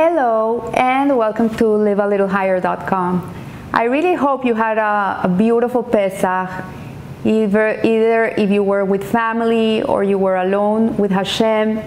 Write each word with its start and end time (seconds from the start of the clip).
Hello 0.00 0.70
and 0.74 1.18
welcome 1.18 1.50
to 1.56 1.64
livealittlehigher.com. 1.64 3.34
I 3.72 3.82
really 3.82 4.14
hope 4.14 4.44
you 4.44 4.54
had 4.54 4.78
a, 4.78 5.22
a 5.24 5.28
beautiful 5.28 5.82
Pesach, 5.82 6.48
either, 7.24 7.80
either 7.82 8.26
if 8.26 8.48
you 8.48 8.62
were 8.62 8.84
with 8.84 9.02
family 9.02 9.82
or 9.82 10.04
you 10.04 10.16
were 10.16 10.36
alone 10.36 10.96
with 10.98 11.10
Hashem. 11.10 11.82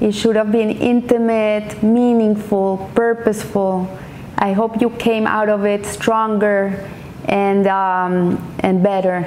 It 0.00 0.12
should 0.12 0.36
have 0.36 0.50
been 0.50 0.70
intimate, 0.70 1.82
meaningful, 1.82 2.90
purposeful. 2.94 3.94
I 4.38 4.52
hope 4.52 4.80
you 4.80 4.88
came 4.88 5.26
out 5.26 5.50
of 5.50 5.66
it 5.66 5.84
stronger 5.84 6.88
and, 7.26 7.66
um, 7.66 8.54
and 8.60 8.82
better. 8.82 9.18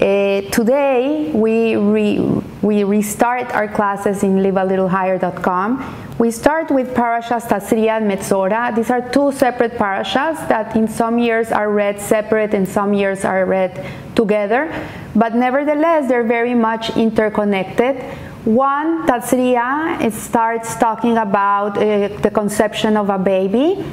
Uh, 0.00 0.42
today, 0.52 1.32
we, 1.34 1.74
re, 1.74 2.40
we 2.64 2.82
restart 2.82 3.52
our 3.52 3.68
classes 3.68 4.22
in 4.22 4.36
livealittlehigher.com. 4.36 6.16
We 6.18 6.30
start 6.30 6.70
with 6.70 6.94
Parashas 6.94 7.42
Tazria 7.42 7.98
and 7.98 8.10
Metzora. 8.10 8.74
These 8.74 8.90
are 8.90 9.02
two 9.10 9.32
separate 9.32 9.72
parashas 9.72 10.48
that 10.48 10.74
in 10.74 10.88
some 10.88 11.18
years 11.18 11.52
are 11.52 11.70
read 11.70 12.00
separate 12.00 12.54
and 12.54 12.66
some 12.66 12.94
years 12.94 13.22
are 13.26 13.44
read 13.44 13.84
together, 14.14 14.72
but 15.14 15.34
nevertheless, 15.34 16.08
they're 16.08 16.24
very 16.24 16.54
much 16.54 16.96
interconnected. 16.96 18.00
One, 18.46 19.06
Tazria, 19.06 20.00
it 20.00 20.14
starts 20.14 20.74
talking 20.76 21.18
about 21.18 21.76
uh, 21.76 22.08
the 22.22 22.30
conception 22.32 22.96
of 22.96 23.10
a 23.10 23.18
baby, 23.18 23.84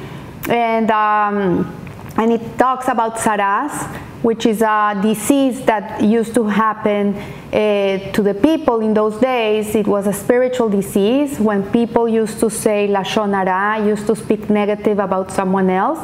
and, 0.48 0.90
um, 0.90 1.81
and 2.16 2.32
it 2.32 2.58
talks 2.58 2.88
about 2.88 3.16
Tzaras 3.16 4.00
which 4.22 4.46
is 4.46 4.62
a 4.62 4.98
disease 5.02 5.64
that 5.64 6.02
used 6.02 6.34
to 6.34 6.44
happen 6.44 7.14
uh, 7.16 8.12
to 8.12 8.22
the 8.22 8.34
people 8.34 8.80
in 8.80 8.94
those 8.94 9.18
days. 9.18 9.74
It 9.74 9.86
was 9.86 10.06
a 10.06 10.12
spiritual 10.12 10.68
disease 10.68 11.38
when 11.40 11.68
people 11.70 12.08
used 12.08 12.38
to 12.40 12.48
say 12.48 12.88
Lashon 12.88 13.34
Hara, 13.34 13.84
used 13.84 14.06
to 14.06 14.16
speak 14.16 14.48
negative 14.48 15.00
about 15.00 15.32
someone 15.32 15.68
else. 15.68 15.98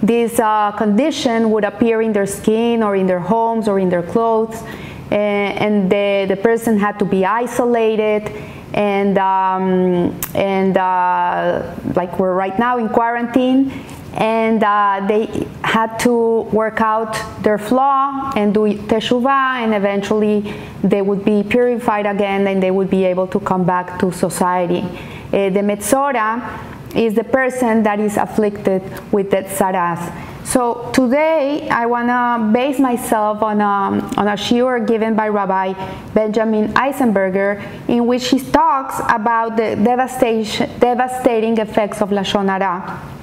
This 0.00 0.38
uh, 0.38 0.72
condition 0.72 1.50
would 1.50 1.64
appear 1.64 2.02
in 2.02 2.12
their 2.12 2.26
skin 2.26 2.82
or 2.82 2.94
in 2.94 3.06
their 3.06 3.20
homes 3.20 3.66
or 3.66 3.80
in 3.80 3.88
their 3.88 4.04
clothes, 4.04 4.62
uh, 5.10 5.14
and 5.14 5.90
the, 5.90 6.26
the 6.28 6.36
person 6.36 6.78
had 6.78 6.98
to 7.00 7.04
be 7.04 7.24
isolated 7.24 8.30
and 8.74 9.16
um, 9.16 10.20
and 10.34 10.76
uh, 10.76 11.74
like 11.94 12.18
we're 12.18 12.34
right 12.34 12.58
now 12.58 12.78
in 12.78 12.88
quarantine 12.88 13.72
and 14.16 14.64
uh, 14.64 15.04
they 15.06 15.46
had 15.62 15.98
to 15.98 16.40
work 16.52 16.80
out 16.80 17.14
their 17.42 17.58
flaw 17.58 18.32
and 18.34 18.54
do 18.54 18.60
teshuvah, 18.60 19.62
and 19.62 19.74
eventually 19.74 20.54
they 20.82 21.02
would 21.02 21.24
be 21.24 21.42
purified 21.42 22.06
again 22.06 22.46
and 22.46 22.62
they 22.62 22.70
would 22.70 22.88
be 22.88 23.04
able 23.04 23.26
to 23.26 23.38
come 23.40 23.64
back 23.64 23.98
to 23.98 24.10
society. 24.10 24.80
Uh, 24.80 25.50
the 25.50 25.60
Metzora 25.60 26.94
is 26.94 27.14
the 27.14 27.24
person 27.24 27.82
that 27.82 28.00
is 28.00 28.16
afflicted 28.16 28.82
with 29.12 29.30
that 29.30 29.46
tzaras. 29.46 30.00
So 30.46 30.90
today 30.94 31.68
I 31.68 31.84
want 31.84 32.08
to 32.08 32.52
base 32.52 32.78
myself 32.78 33.42
on 33.42 33.60
a, 33.60 34.00
on 34.16 34.28
a 34.28 34.36
shiur 34.36 34.86
given 34.86 35.14
by 35.14 35.28
Rabbi 35.28 35.74
Benjamin 36.14 36.72
Eisenberger 36.72 37.60
in 37.88 38.06
which 38.06 38.28
he 38.28 38.40
talks 38.40 38.98
about 39.10 39.56
the 39.56 39.76
devastating 39.76 41.58
effects 41.58 42.00
of 42.00 42.10
Lashon 42.10 42.48
Hara 42.48 43.15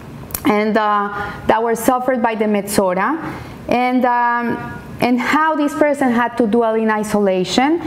and 0.46 0.78
uh, 0.78 1.32
that 1.48 1.62
were 1.62 1.76
suffered 1.76 2.22
by 2.22 2.36
the 2.36 2.46
Metzora, 2.46 3.18
and, 3.68 4.06
um, 4.06 4.82
and 5.00 5.20
how 5.20 5.56
this 5.56 5.74
person 5.74 6.12
had 6.12 6.38
to 6.38 6.48
dwell 6.48 6.76
in 6.76 6.90
isolation. 6.90 7.82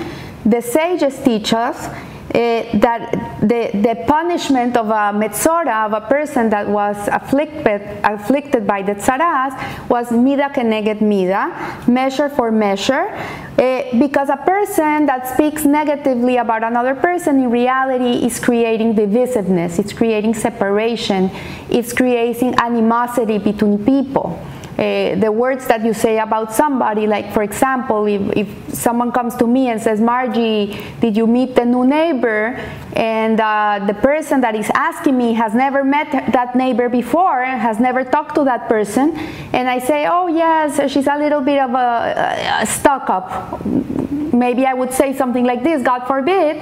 The 0.44 0.62
sages 0.62 1.18
teach 1.22 1.52
us 1.52 1.88
that 2.36 3.40
the, 3.40 3.70
the 3.72 4.04
punishment 4.06 4.76
of 4.76 4.88
a 4.88 5.12
metzora, 5.16 5.86
of 5.86 5.92
a 5.94 6.02
person 6.02 6.50
that 6.50 6.68
was 6.68 6.96
afflicted, 7.08 7.80
afflicted 8.04 8.66
by 8.66 8.82
the 8.82 8.94
tzaras, 8.94 9.54
was 9.88 10.10
mida 10.12 10.50
keneged 10.54 11.00
mida, 11.00 11.50
measure 11.88 12.28
for 12.28 12.52
measure, 12.52 13.08
uh, 13.08 13.82
because 13.98 14.28
a 14.28 14.36
person 14.36 15.06
that 15.06 15.26
speaks 15.32 15.64
negatively 15.64 16.36
about 16.36 16.62
another 16.62 16.94
person 16.94 17.40
in 17.40 17.50
reality 17.50 18.26
is 18.26 18.38
creating 18.38 18.94
divisiveness, 18.94 19.78
it's 19.78 19.94
creating 19.94 20.34
separation, 20.34 21.30
it's 21.70 21.92
creating 21.92 22.54
animosity 22.58 23.38
between 23.38 23.82
people 23.84 24.38
uh, 24.78 25.14
the 25.14 25.32
words 25.32 25.66
that 25.68 25.82
you 25.82 25.94
say 25.94 26.18
about 26.18 26.52
somebody. 26.52 27.06
Like, 27.06 27.32
for 27.32 27.42
example, 27.42 28.06
if, 28.06 28.20
if 28.36 28.74
someone 28.74 29.10
comes 29.10 29.34
to 29.36 29.46
me 29.46 29.68
and 29.68 29.80
says, 29.80 30.00
Margie, 30.00 30.78
did 31.00 31.16
you 31.16 31.26
meet 31.26 31.54
the 31.54 31.64
new 31.64 31.86
neighbor? 31.86 32.60
And 32.94 33.40
uh, 33.40 33.84
the 33.86 33.94
person 33.94 34.42
that 34.42 34.54
is 34.54 34.70
asking 34.74 35.16
me 35.16 35.32
has 35.32 35.54
never 35.54 35.82
met 35.82 36.10
that 36.32 36.54
neighbor 36.54 36.90
before, 36.90 37.42
has 37.42 37.80
never 37.80 38.04
talked 38.04 38.34
to 38.34 38.44
that 38.44 38.68
person. 38.68 39.16
And 39.52 39.68
I 39.68 39.78
say, 39.78 40.06
oh, 40.06 40.26
yes, 40.26 40.90
she's 40.92 41.06
a 41.06 41.16
little 41.16 41.40
bit 41.40 41.60
of 41.60 41.70
a, 41.70 42.60
a 42.60 42.66
stuck 42.66 43.08
up. 43.08 43.64
Maybe 43.64 44.66
I 44.66 44.74
would 44.74 44.92
say 44.92 45.16
something 45.16 45.44
like 45.44 45.62
this, 45.62 45.82
God 45.82 46.06
forbid. 46.06 46.60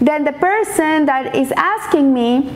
Then 0.00 0.24
the 0.24 0.32
person 0.32 1.06
that 1.06 1.34
is 1.34 1.52
asking 1.56 2.12
me, 2.14 2.52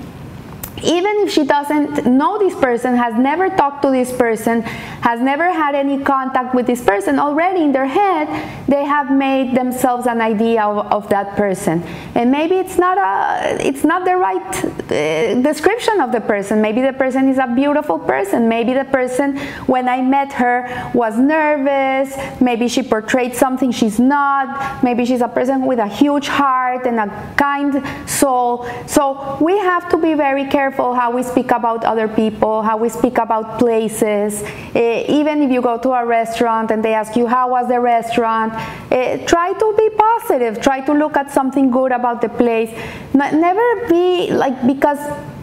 even 0.83 1.13
if 1.19 1.31
she 1.31 1.45
doesn't 1.45 2.07
know 2.07 2.39
this 2.39 2.55
person, 2.55 2.97
has 2.97 3.15
never 3.15 3.51
talked 3.51 3.83
to 3.83 3.91
this 3.91 4.13
person, 4.13 4.63
has 4.63 5.21
never 5.21 5.53
had 5.53 5.75
any 5.75 6.03
contact 6.03 6.55
with 6.55 6.67
this 6.67 6.83
person, 6.83 7.19
already 7.19 7.63
in 7.63 7.73
their 7.73 7.87
head, 7.87 8.29
they 8.69 8.85
have 8.85 9.11
made 9.11 9.55
themselves 9.55 10.07
an 10.07 10.21
idea 10.21 10.63
of, 10.63 10.87
of 10.93 11.09
that 11.11 11.37
person. 11.37 11.83
And 12.15 12.31
maybe 12.31 12.55
it's 12.55 12.79
not 12.79 12.97
a, 12.97 13.67
it's 13.67 13.85
not 13.85 14.05
the 14.05 14.17
right 14.17 14.65
uh, 14.65 15.43
description 15.43 16.01
of 16.01 16.13
the 16.13 16.21
person. 16.21 16.63
Maybe 16.63 16.81
the 16.81 16.93
person 16.93 17.29
is 17.29 17.39
a 17.39 17.47
beautiful 17.47 17.99
person. 17.99 18.49
Maybe 18.49 18.73
the 18.73 18.85
person, 18.85 19.39
when 19.67 19.89
I 19.89 20.01
met 20.01 20.33
her, 20.35 20.91
was 20.95 21.19
nervous. 21.19 22.17
Maybe 22.41 22.69
she 22.69 22.83
portrayed 22.83 23.35
something 23.35 23.71
she's 23.71 24.01
not. 24.01 24.83
Maybe 24.83 25.05
she's 25.05 25.21
a 25.21 25.29
person 25.29 25.67
with 25.67 25.79
a 25.79 25.89
huge 25.89 26.29
heart 26.29 26.87
and 26.87 27.01
a 27.01 27.35
kind 27.37 27.85
soul. 28.09 28.67
So 28.87 29.37
we 29.41 29.59
have 29.59 29.89
to 29.91 29.99
be 29.99 30.15
very 30.15 30.47
careful 30.47 30.60
careful 30.61 30.95
how 30.95 31.11
we 31.11 31.23
speak 31.23 31.51
about 31.53 31.81
other 31.93 32.07
people, 32.07 32.61
how 32.63 32.77
we 32.77 32.91
speak 32.91 33.17
about 33.17 33.59
places. 33.59 34.43
Uh, 34.77 35.19
even 35.21 35.41
if 35.45 35.51
you 35.51 35.63
go 35.63 35.79
to 35.87 35.91
a 36.01 36.05
restaurant 36.05 36.71
and 36.71 36.85
they 36.85 36.93
ask 36.93 37.17
you, 37.17 37.27
How 37.27 37.47
was 37.57 37.65
the 37.69 37.81
restaurant? 37.81 38.53
Uh, 38.53 39.17
try 39.33 39.49
to 39.63 39.67
be 39.81 39.89
positive, 40.09 40.61
try 40.61 40.79
to 40.89 40.93
look 40.93 41.17
at 41.17 41.31
something 41.39 41.71
good 41.71 41.93
about 41.93 42.21
the 42.21 42.29
place. 42.29 42.71
Never 43.15 43.69
be 43.89 44.31
like, 44.43 44.57
because 44.73 45.01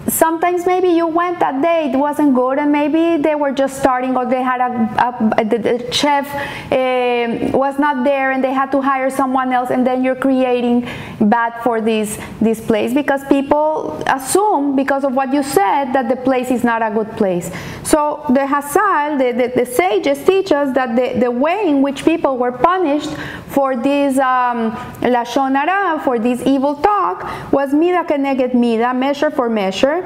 sometimes 0.09 0.65
maybe 0.65 0.87
you 0.87 1.05
went 1.05 1.39
that 1.39 1.61
day 1.61 1.91
it 1.91 1.97
wasn't 1.97 2.33
good 2.33 2.57
and 2.57 2.71
maybe 2.71 3.21
they 3.21 3.35
were 3.35 3.51
just 3.51 3.79
starting 3.79 4.15
or 4.15 4.25
they 4.25 4.41
had 4.41 4.61
a, 4.61 5.37
a, 5.37 5.45
the, 5.45 5.57
the, 5.57 5.91
chef 5.91 6.25
uh, 6.71 7.57
was 7.57 7.77
not 7.77 8.03
there 8.03 8.31
and 8.31 8.43
they 8.43 8.53
had 8.53 8.71
to 8.71 8.81
hire 8.81 9.09
someone 9.09 9.51
else 9.51 9.69
and 9.69 9.85
then 9.85 10.03
you're 10.03 10.15
creating 10.15 10.87
bad 11.19 11.61
for 11.63 11.81
this 11.81 12.17
this 12.39 12.61
place 12.61 12.93
because 12.93 13.23
people 13.25 14.01
assume 14.07 14.75
because 14.75 15.03
of 15.03 15.13
what 15.13 15.33
you 15.33 15.43
said 15.43 15.91
that 15.91 16.07
the 16.07 16.15
place 16.15 16.51
is 16.51 16.63
not 16.63 16.81
a 16.81 16.89
good 16.89 17.09
place. 17.17 17.51
So 17.83 18.23
the 18.29 18.41
Hazal 18.41 19.17
the, 19.17 19.31
the, 19.31 19.65
the 19.65 19.65
sages 19.65 20.23
teach 20.25 20.51
us 20.51 20.73
that 20.75 20.95
the, 20.95 21.19
the 21.19 21.31
way 21.31 21.67
in 21.67 21.81
which 21.81 22.05
people 22.05 22.37
were 22.37 22.51
punished 22.51 23.09
for 23.57 23.75
this 23.75 24.19
um, 24.19 24.69
lashon 25.01 25.55
hara 25.55 25.99
for 26.03 26.19
this 26.19 26.45
evil 26.45 26.75
talk 26.75 27.25
was 27.51 27.73
mida 27.73 28.03
keneged 28.03 28.53
mida 28.53 28.93
measure 28.93 29.31
for 29.31 29.49
measure 29.49 29.97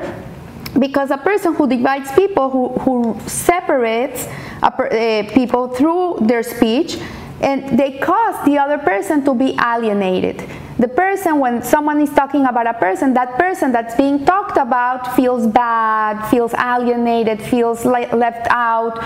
because 0.79 1.11
a 1.11 1.17
person 1.17 1.53
who 1.53 1.67
divides 1.67 2.09
people, 2.13 2.49
who, 2.49 2.69
who 2.79 3.19
separates 3.27 4.25
a, 4.63 4.67
uh, 4.67 5.33
people 5.33 5.67
through 5.67 6.17
their 6.21 6.43
speech, 6.43 6.97
and 7.41 7.77
they 7.77 7.97
cause 7.97 8.45
the 8.45 8.57
other 8.57 8.77
person 8.77 9.25
to 9.25 9.33
be 9.33 9.57
alienated. 9.59 10.47
The 10.81 10.87
person, 10.87 11.37
when 11.37 11.61
someone 11.61 12.01
is 12.01 12.09
talking 12.09 12.47
about 12.47 12.65
a 12.65 12.73
person, 12.73 13.13
that 13.13 13.37
person 13.37 13.71
that's 13.71 13.93
being 13.93 14.25
talked 14.25 14.57
about 14.57 15.15
feels 15.15 15.45
bad, 15.45 16.27
feels 16.31 16.55
alienated, 16.55 17.39
feels 17.39 17.85
left 17.85 18.47
out. 18.49 18.97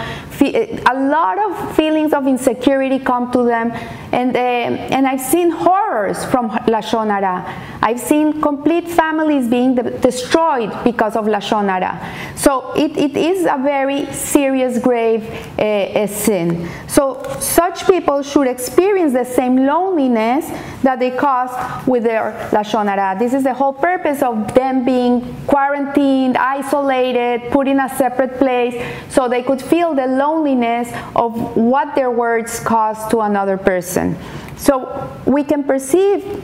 A 0.41 0.93
lot 0.93 1.37
of 1.37 1.75
feelings 1.75 2.13
of 2.13 2.27
insecurity 2.27 2.99
come 2.99 3.29
to 3.33 3.43
them, 3.43 3.73
and 4.13 4.33
uh, 4.37 4.39
and 4.39 5.05
I've 5.05 5.19
seen 5.19 5.51
horrors 5.51 6.23
from 6.23 6.49
lashon 6.49 7.09
hara. 7.09 7.43
I've 7.81 7.99
seen 7.99 8.41
complete 8.41 8.87
families 8.87 9.47
being 9.49 9.75
destroyed 9.75 10.71
because 10.85 11.17
of 11.17 11.25
lashon 11.25 11.67
hara. 11.67 11.99
So 12.37 12.71
it, 12.73 12.95
it 12.95 13.17
is 13.17 13.45
a 13.45 13.59
very 13.61 14.05
serious, 14.13 14.79
grave 14.79 15.23
uh, 15.59 16.07
sin. 16.07 16.69
So 16.87 17.21
such 17.41 17.85
people 17.85 18.23
should 18.23 18.47
experience 18.47 19.11
the 19.11 19.25
same 19.25 19.65
loneliness 19.65 20.49
that 20.83 20.99
they 20.99 21.11
cause 21.11 21.51
with 21.85 22.03
their 22.03 22.31
Lashon 22.51 22.87
Hara. 22.87 23.17
This 23.17 23.33
is 23.33 23.43
the 23.43 23.53
whole 23.53 23.73
purpose 23.73 24.21
of 24.21 24.53
them 24.53 24.85
being 24.85 25.35
quarantined, 25.45 26.37
isolated, 26.37 27.51
put 27.51 27.67
in 27.67 27.79
a 27.79 27.89
separate 27.97 28.37
place, 28.37 28.75
so 29.09 29.27
they 29.27 29.43
could 29.43 29.61
feel 29.61 29.93
the 29.93 30.07
loneliness 30.07 30.91
of 31.15 31.55
what 31.55 31.95
their 31.95 32.11
words 32.11 32.59
cause 32.59 33.07
to 33.09 33.21
another 33.21 33.57
person. 33.57 34.17
So 34.57 35.09
we 35.25 35.43
can 35.43 35.63
perceive 35.63 36.43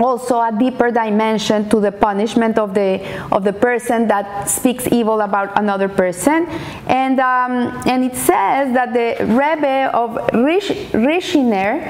also 0.00 0.40
a 0.40 0.52
deeper 0.56 0.90
dimension 0.90 1.68
to 1.70 1.80
the 1.80 1.92
punishment 1.92 2.58
of 2.58 2.74
the 2.74 3.00
of 3.32 3.44
the 3.44 3.52
person 3.52 4.08
that 4.08 4.48
speaks 4.48 4.86
evil 4.92 5.20
about 5.20 5.58
another 5.58 5.88
person. 5.88 6.46
And 6.86 7.18
um, 7.20 7.82
and 7.86 8.04
it 8.04 8.16
says 8.16 8.72
that 8.74 8.92
the 8.92 9.24
Rebbe 9.24 9.90
of 9.94 10.16
Rish, 10.32 10.70
Rizhiner 10.92 11.80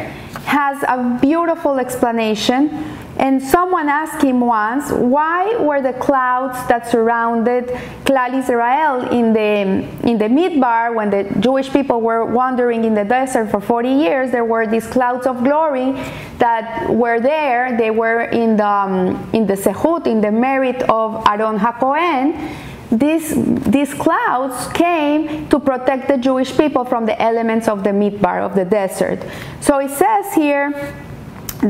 has 0.44 0.82
a 0.82 1.18
beautiful 1.20 1.78
explanation 1.78 2.70
and 3.18 3.42
someone 3.42 3.88
asked 3.88 4.22
him 4.22 4.40
once, 4.40 4.92
why 4.92 5.56
were 5.56 5.82
the 5.82 5.92
clouds 5.94 6.56
that 6.68 6.88
surrounded 6.88 7.66
Klal 8.04 8.38
Israel 8.38 9.08
in 9.10 9.32
the, 9.32 10.08
in 10.08 10.18
the 10.18 10.26
Midbar, 10.26 10.94
when 10.94 11.10
the 11.10 11.24
Jewish 11.40 11.68
people 11.70 12.00
were 12.00 12.24
wandering 12.24 12.84
in 12.84 12.94
the 12.94 13.04
desert 13.04 13.50
for 13.50 13.60
40 13.60 13.88
years, 13.88 14.30
there 14.30 14.44
were 14.44 14.68
these 14.68 14.86
clouds 14.86 15.26
of 15.26 15.42
glory 15.42 15.92
that 16.38 16.88
were 16.88 17.18
there. 17.18 17.76
They 17.76 17.90
were 17.90 18.22
in 18.22 18.56
the, 18.56 18.66
um, 18.66 19.28
in 19.32 19.48
the 19.48 19.54
Sehut, 19.54 20.06
in 20.06 20.20
the 20.20 20.30
merit 20.30 20.82
of 20.88 21.26
Aaron 21.26 21.58
HaKohen. 21.58 22.54
These, 22.92 23.34
these 23.64 23.92
clouds 23.94 24.72
came 24.72 25.48
to 25.48 25.58
protect 25.58 26.06
the 26.06 26.16
Jewish 26.16 26.56
people 26.56 26.84
from 26.84 27.04
the 27.04 27.20
elements 27.20 27.66
of 27.66 27.82
the 27.82 27.90
Midbar, 27.90 28.40
of 28.40 28.54
the 28.54 28.64
desert. 28.64 29.18
So 29.60 29.78
it 29.78 29.90
says 29.90 30.32
here, 30.34 30.94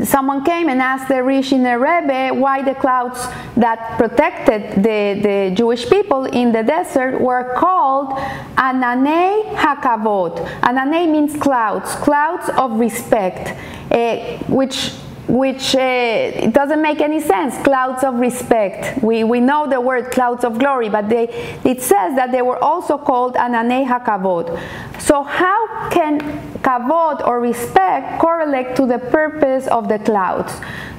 someone 0.04 0.44
came 0.44 0.68
and 0.68 0.80
asked 0.82 1.08
the 1.08 1.14
Rizhiner 1.14 1.78
Rebbe 1.80 2.34
why 2.38 2.62
the 2.62 2.74
clouds 2.74 3.26
that 3.56 3.96
protected 3.98 4.82
the, 4.82 5.20
the 5.22 5.54
Jewish 5.54 5.88
people 5.88 6.26
in 6.26 6.52
the 6.52 6.62
desert 6.62 7.20
were 7.20 7.54
called 7.56 8.10
Ananei 8.56 9.54
Hakavod. 9.54 10.36
Ananei 10.60 11.10
means 11.10 11.36
clouds, 11.40 11.94
clouds 11.96 12.50
of 12.50 12.78
respect, 12.78 13.56
uh, 13.90 14.16
which 14.48 14.92
which 15.28 15.74
uh, 15.74 15.78
it 15.78 16.54
doesn't 16.54 16.80
make 16.80 17.00
any 17.00 17.20
sense. 17.20 17.56
Clouds 17.62 18.02
of 18.02 18.14
respect. 18.14 19.02
We, 19.02 19.24
we 19.24 19.40
know 19.40 19.68
the 19.68 19.80
word 19.80 20.10
clouds 20.10 20.42
of 20.42 20.58
glory, 20.58 20.88
but 20.88 21.08
they, 21.08 21.28
it 21.64 21.82
says 21.82 22.16
that 22.16 22.32
they 22.32 22.42
were 22.42 22.62
also 22.62 22.96
called 22.96 23.34
ananei 23.34 23.86
hakavod. 23.86 24.58
So 25.00 25.22
how 25.22 25.90
can 25.90 26.20
kavod 26.62 27.26
or 27.26 27.40
respect 27.40 28.20
correlate 28.20 28.74
to 28.76 28.86
the 28.86 28.98
purpose 28.98 29.66
of 29.68 29.88
the 29.88 29.98
clouds? 29.98 30.52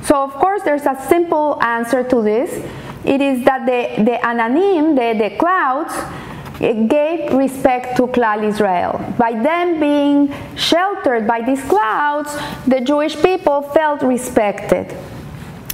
So 0.03 0.23
of 0.23 0.33
course 0.33 0.61
there's 0.63 0.85
a 0.85 0.97
simple 1.09 1.61
answer 1.61 2.03
to 2.03 2.21
this. 2.21 2.53
It 3.05 3.21
is 3.21 3.43
that 3.45 3.65
the, 3.65 4.03
the 4.03 4.17
ananim, 4.21 4.95
the, 4.95 5.29
the 5.29 5.35
clouds, 5.37 5.93
gave 6.59 7.33
respect 7.33 7.95
to 7.97 8.07
Klal 8.07 8.43
Israel. 8.43 8.99
By 9.17 9.31
them 9.31 9.79
being 9.79 10.33
sheltered 10.55 11.25
by 11.25 11.41
these 11.41 11.63
clouds, 11.63 12.37
the 12.67 12.81
Jewish 12.81 13.15
people 13.21 13.61
felt 13.61 14.01
respected. 14.01 14.95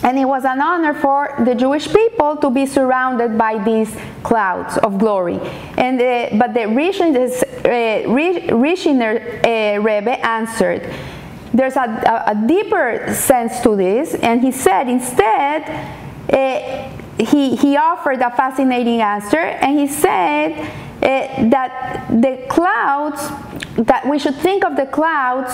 And 0.03 0.19
it 0.19 0.25
was 0.25 0.45
an 0.45 0.61
honor 0.61 0.93
for 0.93 1.33
the 1.43 1.55
Jewish 1.55 1.91
people 1.91 2.35
to 2.37 2.51
be 2.51 2.67
surrounded 2.67 3.37
by 3.37 3.63
these 3.63 3.95
clouds 4.21 4.77
of 4.77 4.99
glory. 4.99 5.39
And 5.77 5.99
uh, 5.99 6.37
but 6.37 6.53
the 6.53 6.67
Rizhiner, 6.69 7.25
uh, 7.65 8.53
Rizhiner 8.53 9.17
uh, 9.17 9.81
Rebbe 9.81 10.23
answered, 10.23 10.93
"There's 11.53 11.75
a, 11.75 12.23
a, 12.27 12.35
deeper 12.45 13.11
sense 13.15 13.61
to 13.61 13.75
this," 13.75 14.13
and 14.15 14.41
he 14.41 14.51
said, 14.51 14.87
instead. 14.89 15.63
Uh, 16.31 16.94
he, 17.17 17.56
he 17.56 17.77
offered 17.77 18.21
a 18.21 18.31
fascinating 18.31 19.01
answer 19.01 19.38
and 19.38 19.79
he 19.79 19.88
said 19.88 20.51
uh, 21.01 21.50
that 21.50 22.07
the 22.09 22.45
clouds, 22.50 23.21
that 23.77 24.07
we 24.09 24.19
should 24.19 24.35
think 24.35 24.65
of 24.65 24.75
the 24.75 24.85
clouds 24.85 25.53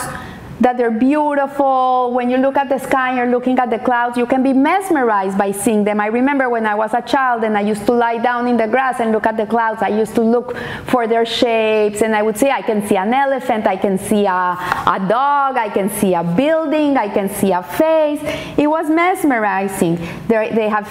that 0.61 0.77
they're 0.77 0.91
beautiful. 0.91 2.11
When 2.13 2.29
you 2.29 2.37
look 2.37 2.55
at 2.55 2.69
the 2.69 2.77
sky 2.77 3.17
you're 3.17 3.31
looking 3.31 3.57
at 3.57 3.69
the 3.69 3.79
clouds, 3.79 4.15
you 4.15 4.27
can 4.27 4.43
be 4.43 4.53
mesmerized 4.53 5.37
by 5.37 5.51
seeing 5.51 5.83
them. 5.83 5.99
I 5.99 6.05
remember 6.05 6.49
when 6.49 6.67
I 6.67 6.75
was 6.75 6.93
a 6.93 7.01
child 7.01 7.43
and 7.43 7.57
I 7.57 7.61
used 7.61 7.85
to 7.87 7.93
lie 7.93 8.19
down 8.19 8.47
in 8.47 8.57
the 8.57 8.67
grass 8.67 8.99
and 8.99 9.11
look 9.11 9.25
at 9.25 9.37
the 9.37 9.47
clouds, 9.47 9.81
I 9.81 9.89
used 9.89 10.13
to 10.15 10.21
look 10.21 10.55
for 10.85 11.07
their 11.07 11.25
shapes 11.25 12.03
and 12.03 12.15
I 12.15 12.21
would 12.21 12.37
say, 12.37 12.51
I 12.51 12.61
can 12.61 12.87
see 12.87 12.95
an 12.95 13.11
elephant, 13.11 13.65
I 13.65 13.75
can 13.75 13.97
see 13.97 14.25
a, 14.25 14.31
a 14.31 15.05
dog, 15.09 15.57
I 15.57 15.69
can 15.73 15.89
see 15.89 16.13
a 16.13 16.23
building, 16.23 16.95
I 16.95 17.09
can 17.09 17.27
see 17.29 17.51
a 17.51 17.63
face. 17.63 18.21
It 18.55 18.67
was 18.67 18.87
mesmerizing. 18.87 19.97
They're, 20.27 20.53
they 20.53 20.69
have 20.69 20.85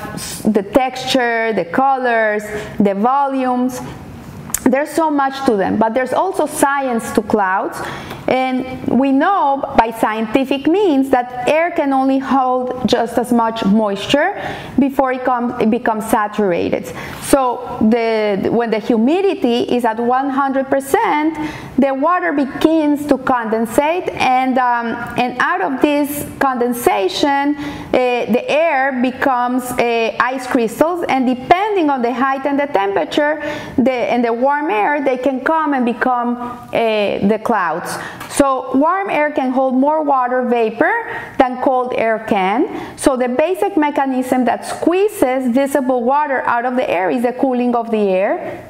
the 0.52 0.64
texture, 0.64 1.52
the 1.52 1.64
colors, 1.64 2.42
the 2.80 2.94
volumes 2.94 3.80
there's 4.64 4.90
so 4.90 5.10
much 5.10 5.44
to 5.46 5.56
them, 5.56 5.78
but 5.78 5.94
there's 5.94 6.12
also 6.12 6.46
science 6.46 7.10
to 7.12 7.22
clouds. 7.22 7.80
And 8.30 8.86
we 8.86 9.10
know 9.10 9.74
by 9.76 9.90
scientific 9.90 10.66
means 10.68 11.10
that 11.10 11.48
air 11.48 11.72
can 11.72 11.92
only 11.92 12.18
hold 12.18 12.88
just 12.88 13.18
as 13.18 13.32
much 13.32 13.64
moisture 13.64 14.40
before 14.78 15.12
it, 15.12 15.22
it 15.60 15.70
becomes 15.70 16.08
saturated. 16.08 16.86
So 17.22 17.78
the, 17.80 18.48
when 18.50 18.70
the 18.70 18.78
humidity 18.78 19.62
is 19.74 19.84
at 19.84 19.96
100%, 19.96 21.50
the 21.78 21.92
water 21.94 22.32
begins 22.32 23.06
to 23.06 23.16
condensate, 23.16 24.12
and, 24.12 24.58
um, 24.58 24.86
and 25.18 25.36
out 25.40 25.62
of 25.62 25.80
this 25.80 26.26
condensation, 26.38 27.56
uh, 27.56 27.92
the 27.92 28.44
air 28.48 29.00
becomes 29.00 29.64
uh, 29.64 30.16
ice 30.20 30.46
crystals, 30.46 31.04
and 31.08 31.26
depending 31.26 31.90
on 31.90 32.02
the 32.02 32.12
height 32.12 32.44
and 32.46 32.60
the 32.60 32.66
temperature 32.66 33.40
the, 33.76 33.90
and 33.90 34.24
the 34.24 34.32
warm 34.32 34.60
warm 34.60 34.70
air, 34.70 35.04
they 35.04 35.16
can 35.16 35.40
come 35.40 35.74
and 35.74 35.84
become 35.84 36.36
uh, 36.36 37.28
the 37.28 37.40
clouds. 37.42 37.96
So 38.28 38.76
warm 38.76 39.10
air 39.10 39.30
can 39.30 39.50
hold 39.50 39.74
more 39.74 40.02
water 40.02 40.42
vapor 40.42 40.92
than 41.38 41.60
cold 41.62 41.94
air 41.94 42.24
can. 42.28 42.96
So 42.96 43.16
the 43.16 43.28
basic 43.28 43.76
mechanism 43.76 44.44
that 44.44 44.64
squeezes 44.66 45.52
visible 45.52 46.02
water 46.02 46.42
out 46.42 46.64
of 46.64 46.76
the 46.76 46.88
air 46.88 47.10
is 47.10 47.22
the 47.22 47.32
cooling 47.32 47.74
of 47.74 47.90
the 47.90 48.08
air. 48.08 48.66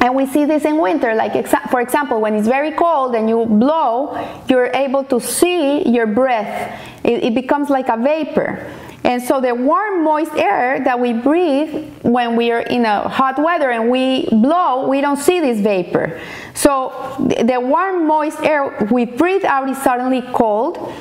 And 0.00 0.14
we 0.14 0.26
see 0.26 0.44
this 0.44 0.64
in 0.64 0.78
winter, 0.78 1.14
like 1.14 1.34
for 1.70 1.80
example, 1.80 2.20
when 2.20 2.34
it's 2.34 2.46
very 2.46 2.70
cold 2.70 3.16
and 3.16 3.28
you 3.28 3.46
blow, 3.46 4.14
you're 4.48 4.70
able 4.72 5.02
to 5.04 5.20
see 5.20 5.88
your 5.88 6.06
breath. 6.06 6.80
It, 7.02 7.24
it 7.24 7.34
becomes 7.34 7.68
like 7.68 7.88
a 7.88 7.96
vapor. 7.96 8.64
And 9.08 9.22
so 9.22 9.40
the 9.40 9.54
warm, 9.54 10.04
moist 10.04 10.34
air 10.34 10.84
that 10.84 11.00
we 11.00 11.14
breathe 11.14 11.94
when 12.02 12.36
we 12.36 12.52
are 12.52 12.60
in 12.60 12.84
a 12.84 13.08
hot 13.08 13.42
weather 13.42 13.70
and 13.70 13.88
we 13.88 14.28
blow, 14.28 14.86
we 14.86 15.00
don't 15.00 15.16
see 15.16 15.40
this 15.40 15.60
vapor. 15.60 16.20
So 16.52 17.16
the 17.18 17.58
warm, 17.58 18.06
moist 18.06 18.38
air 18.42 18.86
we 18.90 19.06
breathe 19.06 19.46
out 19.46 19.66
is 19.70 19.78
suddenly 19.78 20.20
cold 20.34 20.92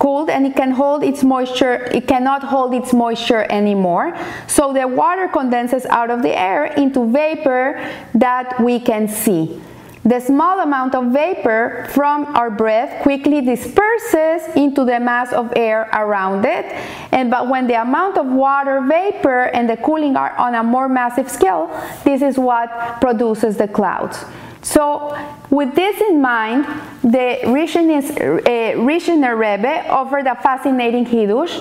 cold 0.00 0.28
and 0.28 0.44
it 0.44 0.56
can 0.56 0.72
hold 0.72 1.04
its 1.04 1.22
moisture 1.22 1.74
it 1.94 2.08
cannot 2.08 2.42
hold 2.42 2.74
its 2.74 2.92
moisture 2.92 3.46
anymore 3.50 4.18
so 4.48 4.72
the 4.72 4.88
water 4.88 5.28
condenses 5.28 5.86
out 5.86 6.10
of 6.10 6.22
the 6.22 6.36
air 6.36 6.64
into 6.64 7.06
vapor 7.12 7.78
that 8.12 8.60
we 8.60 8.80
can 8.80 9.06
see 9.06 9.62
the 10.04 10.18
small 10.18 10.60
amount 10.60 10.94
of 10.94 11.12
vapor 11.12 11.86
from 11.90 12.26
our 12.34 12.50
breath 12.50 13.02
quickly 13.02 13.40
disperses 13.40 14.42
into 14.56 14.84
the 14.84 14.98
mass 14.98 15.32
of 15.32 15.52
air 15.54 15.88
around 15.92 16.44
it. 16.44 16.66
And 17.12 17.30
but 17.30 17.48
when 17.48 17.68
the 17.68 17.80
amount 17.80 18.18
of 18.18 18.26
water 18.26 18.80
vapor 18.80 19.44
and 19.54 19.70
the 19.70 19.76
cooling 19.76 20.16
are 20.16 20.32
on 20.36 20.54
a 20.56 20.62
more 20.62 20.88
massive 20.88 21.30
scale, 21.30 21.70
this 22.04 22.20
is 22.20 22.36
what 22.36 23.00
produces 23.00 23.56
the 23.56 23.68
clouds. 23.68 24.24
So, 24.62 25.16
with 25.50 25.74
this 25.74 26.00
in 26.00 26.20
mind, 26.20 26.64
the 27.02 27.40
Rizhiner, 27.42 28.12
uh, 28.46 29.36
Rebbe 29.36 29.88
offered 29.88 30.26
a 30.26 30.36
fascinating 30.36 31.04
Hiddush 31.04 31.58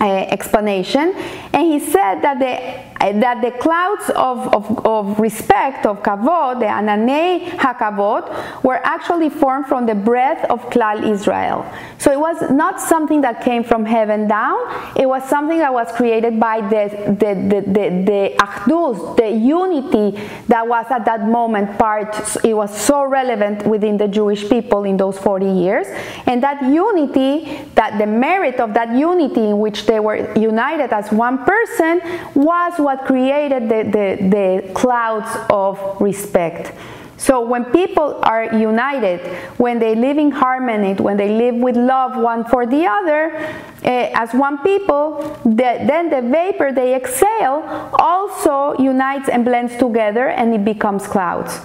uh, 0.00 0.04
explanation, 0.04 1.12
and 1.52 1.62
he 1.66 1.78
said 1.78 2.20
that 2.22 2.38
the 2.38 2.95
that 3.00 3.42
the 3.42 3.50
clouds 3.58 4.10
of, 4.10 4.38
of, 4.54 4.86
of 4.86 5.20
respect, 5.20 5.86
of 5.86 6.02
kavod, 6.02 6.60
the 6.60 6.66
ananei 6.66 7.48
hakavod, 7.50 8.62
were 8.62 8.80
actually 8.84 9.28
formed 9.28 9.66
from 9.66 9.86
the 9.86 9.94
breath 9.94 10.44
of 10.50 10.60
Klal 10.70 11.08
Israel. 11.10 11.64
So 11.98 12.12
it 12.12 12.20
was 12.20 12.50
not 12.50 12.80
something 12.80 13.20
that 13.22 13.42
came 13.42 13.64
from 13.64 13.84
heaven 13.84 14.28
down, 14.28 14.58
it 14.96 15.06
was 15.06 15.22
something 15.28 15.58
that 15.58 15.72
was 15.72 15.90
created 15.92 16.38
by 16.38 16.60
the, 16.60 17.16
the, 17.18 17.34
the, 17.34 17.60
the, 17.66 18.04
the 18.04 18.36
achdus, 18.38 19.16
the 19.16 19.30
unity 19.30 20.18
that 20.48 20.66
was 20.66 20.86
at 20.90 21.04
that 21.04 21.28
moment 21.28 21.78
part, 21.78 22.14
it 22.44 22.54
was 22.54 22.76
so 22.76 23.04
relevant 23.04 23.66
within 23.66 23.96
the 23.96 24.08
Jewish 24.08 24.48
people 24.48 24.84
in 24.84 24.96
those 24.96 25.18
40 25.18 25.46
years. 25.46 25.86
And 26.26 26.42
that 26.42 26.62
unity, 26.62 27.60
that 27.74 27.98
the 27.98 28.06
merit 28.06 28.60
of 28.60 28.74
that 28.74 28.96
unity 28.96 29.44
in 29.48 29.58
which 29.58 29.86
they 29.86 30.00
were 30.00 30.32
united 30.38 30.92
as 30.92 31.10
one 31.12 31.44
person 31.44 32.00
was 32.34 32.78
what 32.86 33.04
created 33.04 33.64
the, 33.68 33.82
the, 33.96 34.08
the 34.36 34.72
clouds 34.72 35.30
of 35.50 35.74
respect. 36.00 36.72
So 37.16 37.40
when 37.40 37.64
people 37.64 38.20
are 38.22 38.44
united, 38.56 39.18
when 39.58 39.80
they 39.80 39.96
live 39.96 40.18
in 40.18 40.30
harmony, 40.30 40.94
when 40.94 41.16
they 41.16 41.30
live 41.30 41.56
with 41.56 41.76
love 41.76 42.16
one 42.16 42.44
for 42.44 42.64
the 42.64 42.86
other, 42.86 43.34
uh, 43.82 44.22
as 44.22 44.32
one 44.32 44.58
people, 44.58 45.18
the, 45.44 45.70
then 45.90 46.10
the 46.10 46.22
vapor 46.22 46.70
they 46.70 46.94
exhale 46.94 47.90
also 47.98 48.80
unites 48.80 49.28
and 49.28 49.44
blends 49.44 49.74
together 49.76 50.28
and 50.28 50.54
it 50.54 50.64
becomes 50.64 51.08
clouds. 51.08 51.58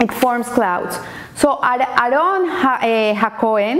It 0.00 0.10
forms 0.10 0.48
clouds. 0.48 0.96
So 1.34 1.60
Aaron 1.62 2.48
eh, 2.80 3.14
HaKohen 3.14 3.78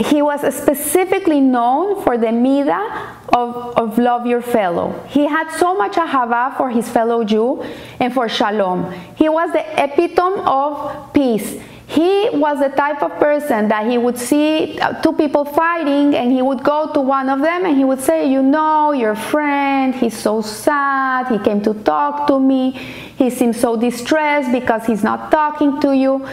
he 0.00 0.22
was 0.22 0.40
specifically 0.54 1.40
known 1.40 2.02
for 2.02 2.16
the 2.16 2.28
midah 2.28 3.16
of, 3.34 3.76
of 3.76 3.98
love 3.98 4.26
your 4.26 4.40
fellow. 4.40 4.98
He 5.08 5.26
had 5.26 5.50
so 5.58 5.76
much 5.76 5.92
ahava 5.92 6.56
for 6.56 6.70
his 6.70 6.88
fellow 6.88 7.22
Jew 7.22 7.62
and 7.98 8.12
for 8.12 8.28
shalom. 8.28 8.92
He 9.16 9.28
was 9.28 9.52
the 9.52 9.64
epitome 9.82 10.42
of 10.46 11.12
peace. 11.12 11.60
He 11.86 12.30
was 12.32 12.60
the 12.60 12.68
type 12.68 13.02
of 13.02 13.18
person 13.18 13.68
that 13.68 13.90
he 13.90 13.98
would 13.98 14.16
see 14.16 14.78
two 15.02 15.12
people 15.12 15.44
fighting 15.44 16.14
and 16.14 16.30
he 16.30 16.40
would 16.40 16.62
go 16.62 16.92
to 16.92 17.00
one 17.00 17.28
of 17.28 17.40
them 17.40 17.66
and 17.66 17.76
he 17.76 17.84
would 17.84 18.00
say, 18.00 18.30
You 18.30 18.42
know, 18.42 18.92
your 18.92 19.16
friend, 19.16 19.92
he's 19.94 20.16
so 20.16 20.40
sad. 20.40 21.26
He 21.26 21.38
came 21.40 21.60
to 21.62 21.74
talk 21.74 22.28
to 22.28 22.38
me. 22.38 22.70
He 22.70 23.28
seems 23.28 23.58
so 23.58 23.76
distressed 23.76 24.52
because 24.52 24.86
he's 24.86 25.02
not 25.02 25.32
talking 25.32 25.80
to 25.80 25.94
you 25.94 26.26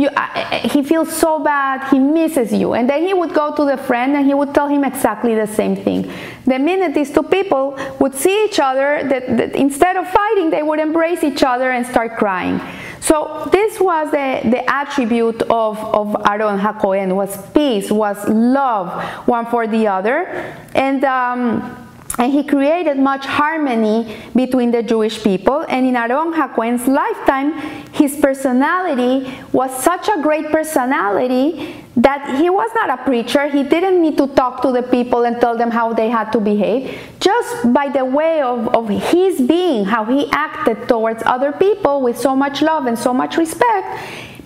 you, 0.00 0.08
uh, 0.08 0.68
he 0.68 0.82
feels 0.82 1.14
so 1.14 1.38
bad, 1.38 1.88
he 1.90 1.98
misses 1.98 2.52
you. 2.52 2.74
And 2.74 2.88
then 2.88 3.02
he 3.04 3.12
would 3.14 3.34
go 3.34 3.54
to 3.54 3.64
the 3.64 3.76
friend 3.76 4.16
and 4.16 4.26
he 4.26 4.34
would 4.34 4.54
tell 4.54 4.68
him 4.68 4.84
exactly 4.84 5.34
the 5.34 5.46
same 5.46 5.76
thing. 5.76 6.10
The 6.46 6.58
minute 6.58 6.94
these 6.94 7.12
two 7.12 7.22
people 7.22 7.78
would 7.98 8.14
see 8.14 8.46
each 8.46 8.58
other, 8.58 9.06
that, 9.08 9.36
that 9.36 9.54
instead 9.54 9.96
of 9.96 10.08
fighting, 10.08 10.50
they 10.50 10.62
would 10.62 10.78
embrace 10.78 11.22
each 11.22 11.42
other 11.42 11.70
and 11.70 11.86
start 11.86 12.16
crying. 12.16 12.60
So 13.00 13.48
this 13.50 13.80
was 13.80 14.10
the, 14.10 14.40
the 14.48 14.62
attribute 14.70 15.42
of, 15.42 15.78
of 15.78 16.16
Aaron 16.26 16.58
HaKohen, 16.58 17.14
was 17.14 17.36
peace, 17.52 17.90
was 17.90 18.16
love 18.28 19.02
one 19.26 19.46
for 19.46 19.66
the 19.66 19.86
other. 19.88 20.54
And 20.74 21.04
um, 21.04 21.79
and 22.18 22.32
he 22.32 22.42
created 22.42 22.98
much 22.98 23.24
harmony 23.24 24.16
between 24.34 24.70
the 24.70 24.82
Jewish 24.82 25.22
people. 25.22 25.64
And 25.68 25.86
in 25.86 25.96
Aaron 25.96 26.32
HaKohen's 26.32 26.86
lifetime, 26.86 27.52
his 27.92 28.16
personality 28.16 29.32
was 29.52 29.70
such 29.82 30.08
a 30.08 30.20
great 30.20 30.50
personality 30.50 31.76
that 31.96 32.40
he 32.40 32.48
was 32.48 32.70
not 32.74 32.90
a 32.90 33.02
preacher. 33.04 33.48
He 33.48 33.62
didn't 33.62 34.00
need 34.00 34.16
to 34.18 34.26
talk 34.28 34.62
to 34.62 34.72
the 34.72 34.82
people 34.82 35.24
and 35.24 35.40
tell 35.40 35.56
them 35.56 35.70
how 35.70 35.92
they 35.92 36.08
had 36.08 36.30
to 36.32 36.40
behave. 36.40 36.98
Just 37.20 37.72
by 37.72 37.88
the 37.88 38.04
way 38.04 38.40
of, 38.42 38.68
of 38.68 38.88
his 38.88 39.40
being, 39.40 39.84
how 39.84 40.04
he 40.04 40.30
acted 40.30 40.88
towards 40.88 41.22
other 41.26 41.52
people 41.52 42.00
with 42.00 42.18
so 42.18 42.34
much 42.34 42.62
love 42.62 42.86
and 42.86 42.98
so 42.98 43.12
much 43.12 43.36
respect, 43.36 43.98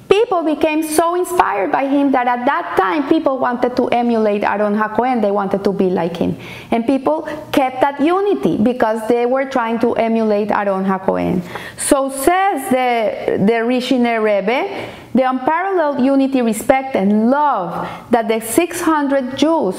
people 0.09 0.43
became 0.43 0.83
so 0.83 1.15
inspired 1.15 1.71
by 1.73 1.87
him 1.87 2.13
that 2.13 2.27
at 2.27 2.45
that 2.45 2.77
time 2.77 3.09
people 3.09 3.39
wanted 3.39 3.77
to 3.77 3.89
emulate 3.89 4.43
Aaron 4.43 4.75
HaKohen. 4.75 5.23
They 5.23 5.31
wanted 5.31 5.65
to 5.65 5.73
be 5.73 5.91
like 5.91 6.17
him. 6.17 6.37
And 6.71 6.87
people 6.87 7.23
kept 7.53 7.81
that 7.81 8.01
unity 8.01 8.57
because 8.57 9.07
they 9.09 9.27
were 9.27 9.47
trying 9.49 9.79
to 9.81 9.95
emulate 9.95 10.51
Aaron 10.51 10.85
HaKohen. 10.85 11.43
So 11.77 12.11
says 12.11 12.71
the, 12.71 13.45
the 13.45 13.65
Rizhiner 13.65 14.23
Rebbe, 14.23 14.91
the 15.15 15.23
unparalleled 15.23 16.01
unity, 16.05 16.43
respect, 16.43 16.97
and 16.97 17.31
love 17.31 17.89
that 18.11 18.29
the 18.29 18.41
600 18.41 19.37
Jews 19.37 19.77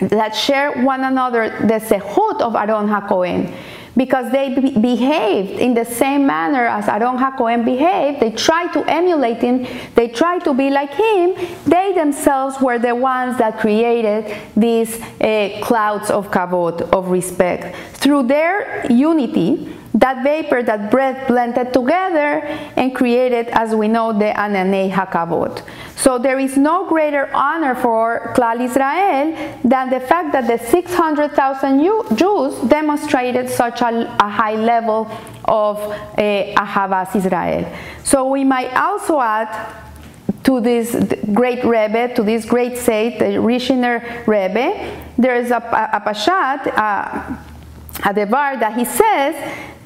that 0.00 0.34
share 0.34 0.84
one 0.84 1.02
another 1.02 1.50
the 1.60 1.80
sehut 1.80 2.40
of 2.40 2.54
Aaron 2.54 2.86
HaKohen 2.86 3.52
because 3.98 4.30
they 4.30 4.54
be 4.54 4.70
behaved 4.78 5.58
in 5.58 5.74
the 5.74 5.84
same 5.84 6.24
manner 6.24 6.66
as 6.66 6.88
Aaron 6.88 7.18
HaKohen 7.18 7.64
behaved. 7.64 8.20
They 8.20 8.30
tried 8.30 8.72
to 8.74 8.84
emulate 8.84 9.38
him, 9.38 9.66
they 9.96 10.08
tried 10.08 10.44
to 10.44 10.54
be 10.54 10.70
like 10.70 10.94
him. 10.94 11.34
They 11.66 11.92
themselves 11.94 12.60
were 12.60 12.78
the 12.78 12.94
ones 12.94 13.36
that 13.38 13.58
created 13.58 14.34
these 14.56 15.02
uh, 15.20 15.58
clouds 15.62 16.10
of 16.10 16.30
kavod, 16.30 16.88
of 16.92 17.08
respect. 17.08 17.76
Through 17.94 18.28
their 18.28 18.86
unity, 18.90 19.74
that 19.98 20.22
vapor, 20.22 20.62
that 20.62 20.90
breath 20.90 21.26
blended 21.26 21.72
together 21.72 22.40
and 22.76 22.94
created, 22.94 23.48
as 23.48 23.74
we 23.74 23.88
know, 23.88 24.12
the 24.12 24.26
Ananei 24.26 24.90
HaKavod. 24.90 25.62
So 25.96 26.18
there 26.18 26.38
is 26.38 26.56
no 26.56 26.88
greater 26.88 27.28
honor 27.34 27.74
for 27.74 28.32
Klal 28.36 28.60
Israel 28.60 29.58
than 29.64 29.90
the 29.90 30.00
fact 30.00 30.32
that 30.32 30.46
the 30.46 30.58
600,000 30.64 32.16
Jews 32.16 32.60
demonstrated 32.68 33.50
such 33.50 33.80
a, 33.80 34.16
a 34.20 34.28
high 34.28 34.54
level 34.54 35.10
of 35.44 35.78
uh, 35.78 35.94
Ahavas 36.16 37.16
Israel. 37.16 37.70
So 38.04 38.28
we 38.28 38.44
might 38.44 38.72
also 38.74 39.20
add 39.20 39.74
to 40.44 40.60
this 40.60 40.94
great 41.34 41.64
Rebbe, 41.64 42.14
to 42.14 42.22
this 42.22 42.44
great 42.44 42.78
saint, 42.78 43.18
the 43.18 43.36
Rizhiner 43.36 44.26
Rebbe, 44.26 45.04
there 45.18 45.34
is 45.34 45.50
a, 45.50 45.56
a, 45.56 45.96
a 45.96 46.00
Pashat, 46.00 46.66
uh, 46.78 47.36
a 48.04 48.14
Devar 48.14 48.56
that 48.58 48.76
he 48.76 48.84
says 48.84 49.34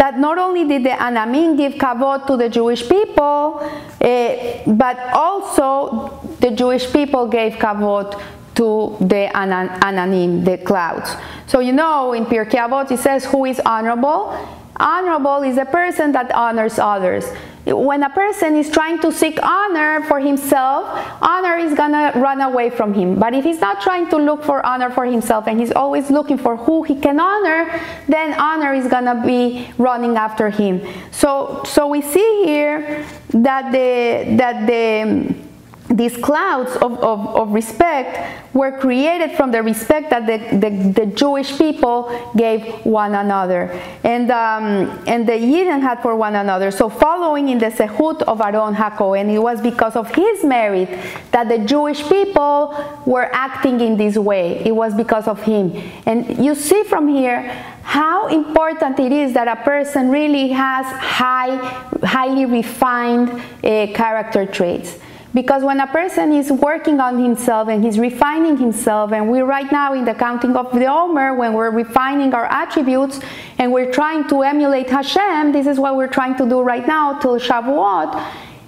that 0.02 0.18
not 0.18 0.36
only 0.36 0.66
did 0.66 0.82
the 0.82 0.90
Ananim 0.90 1.56
give 1.56 1.74
kavod 1.74 2.26
to 2.26 2.36
the 2.36 2.48
Jewish 2.48 2.82
people, 2.88 3.62
uh, 3.62 4.62
but 4.66 4.98
also 5.14 6.18
the 6.40 6.50
Jewish 6.50 6.92
people 6.92 7.28
gave 7.28 7.52
kavod 7.52 8.20
to 8.56 8.96
the 8.98 9.30
Ananim, 9.32 10.44
the 10.44 10.58
clouds. 10.58 11.14
So 11.46 11.60
you 11.60 11.72
know 11.72 12.14
in 12.14 12.26
Pirkei 12.26 12.58
Avot 12.66 12.90
it 12.90 12.98
says 12.98 13.24
who 13.26 13.44
is 13.44 13.60
honorable. 13.64 14.36
Honorable 14.74 15.42
is 15.44 15.56
a 15.56 15.66
person 15.66 16.10
that 16.12 16.32
honors 16.32 16.80
others 16.80 17.24
when 17.64 18.02
a 18.02 18.10
person 18.10 18.56
is 18.56 18.68
trying 18.70 18.98
to 19.00 19.12
seek 19.12 19.38
honor 19.42 20.02
for 20.08 20.18
himself, 20.18 20.88
honor 21.22 21.56
is 21.56 21.74
gonna 21.74 22.12
run 22.16 22.40
away 22.40 22.70
from 22.70 22.92
him. 22.92 23.18
But 23.18 23.34
if 23.34 23.44
he's 23.44 23.60
not 23.60 23.80
trying 23.80 24.08
to 24.10 24.16
look 24.16 24.42
for 24.42 24.64
honor 24.66 24.90
for 24.90 25.04
himself 25.04 25.46
and 25.46 25.60
he's 25.60 25.72
always 25.72 26.10
looking 26.10 26.38
for 26.38 26.56
who 26.56 26.82
he 26.82 26.96
can 26.96 27.20
honor, 27.20 27.80
then 28.08 28.34
honor 28.34 28.74
is 28.74 28.88
gonna 28.88 29.22
be 29.24 29.70
running 29.78 30.16
after 30.16 30.50
him. 30.50 30.80
So, 31.12 31.62
so 31.64 31.86
we 31.86 32.02
see 32.02 32.42
here 32.44 33.06
that 33.30 33.70
the 33.70 34.36
that 34.36 34.66
the 34.66 35.51
these 35.92 36.16
clouds 36.16 36.74
of, 36.76 36.98
of, 37.02 37.26
of, 37.36 37.52
respect 37.52 38.54
were 38.54 38.72
created 38.78 39.36
from 39.36 39.50
the 39.50 39.62
respect 39.62 40.08
that 40.10 40.26
the, 40.26 40.56
the, 40.56 40.92
the 40.92 41.06
Jewish 41.06 41.56
people 41.58 42.32
gave 42.34 42.62
one 42.84 43.14
another 43.14 43.70
and, 44.02 44.30
um, 44.30 45.04
and 45.06 45.28
the 45.28 45.32
Yidden 45.32 45.82
had 45.82 46.00
for 46.00 46.16
one 46.16 46.34
another. 46.34 46.70
So 46.70 46.88
following 46.88 47.50
in 47.50 47.58
the 47.58 47.66
Sehut 47.66 48.22
of 48.22 48.40
Aaron 48.40 48.74
HaKohen, 48.74 49.30
it 49.32 49.38
was 49.38 49.60
because 49.60 49.94
of 49.94 50.14
his 50.14 50.44
merit 50.44 50.88
that 51.30 51.48
the 51.48 51.58
Jewish 51.58 52.02
people 52.08 52.74
were 53.04 53.28
acting 53.32 53.80
in 53.80 53.96
this 53.96 54.16
way. 54.16 54.62
It 54.64 54.74
was 54.74 54.94
because 54.94 55.28
of 55.28 55.42
him. 55.42 55.74
And 56.06 56.42
you 56.42 56.54
see 56.54 56.84
from 56.84 57.08
here 57.08 57.42
how 57.82 58.28
important 58.28 58.98
it 58.98 59.12
is 59.12 59.34
that 59.34 59.48
a 59.48 59.62
person 59.62 60.10
really 60.10 60.48
has 60.48 60.86
high, 60.86 61.56
highly 62.02 62.46
refined 62.46 63.28
uh, 63.30 63.88
character 63.92 64.46
traits. 64.46 64.98
Because 65.34 65.62
when 65.62 65.80
a 65.80 65.86
person 65.86 66.32
is 66.32 66.52
working 66.52 67.00
on 67.00 67.22
himself 67.22 67.68
and 67.68 67.82
he's 67.82 67.98
refining 67.98 68.58
himself, 68.58 69.12
and 69.12 69.30
we're 69.30 69.46
right 69.46 69.70
now 69.72 69.94
in 69.94 70.04
the 70.04 70.14
counting 70.14 70.56
of 70.56 70.70
the 70.72 70.86
Omer, 70.86 71.34
when 71.34 71.54
we're 71.54 71.70
refining 71.70 72.34
our 72.34 72.44
attributes 72.44 73.18
and 73.58 73.72
we're 73.72 73.90
trying 73.90 74.28
to 74.28 74.42
emulate 74.42 74.90
Hashem, 74.90 75.52
this 75.52 75.66
is 75.66 75.78
what 75.78 75.96
we're 75.96 76.08
trying 76.08 76.36
to 76.36 76.46
do 76.46 76.60
right 76.60 76.86
now 76.86 77.18
till 77.18 77.38
Shavuot, 77.38 78.22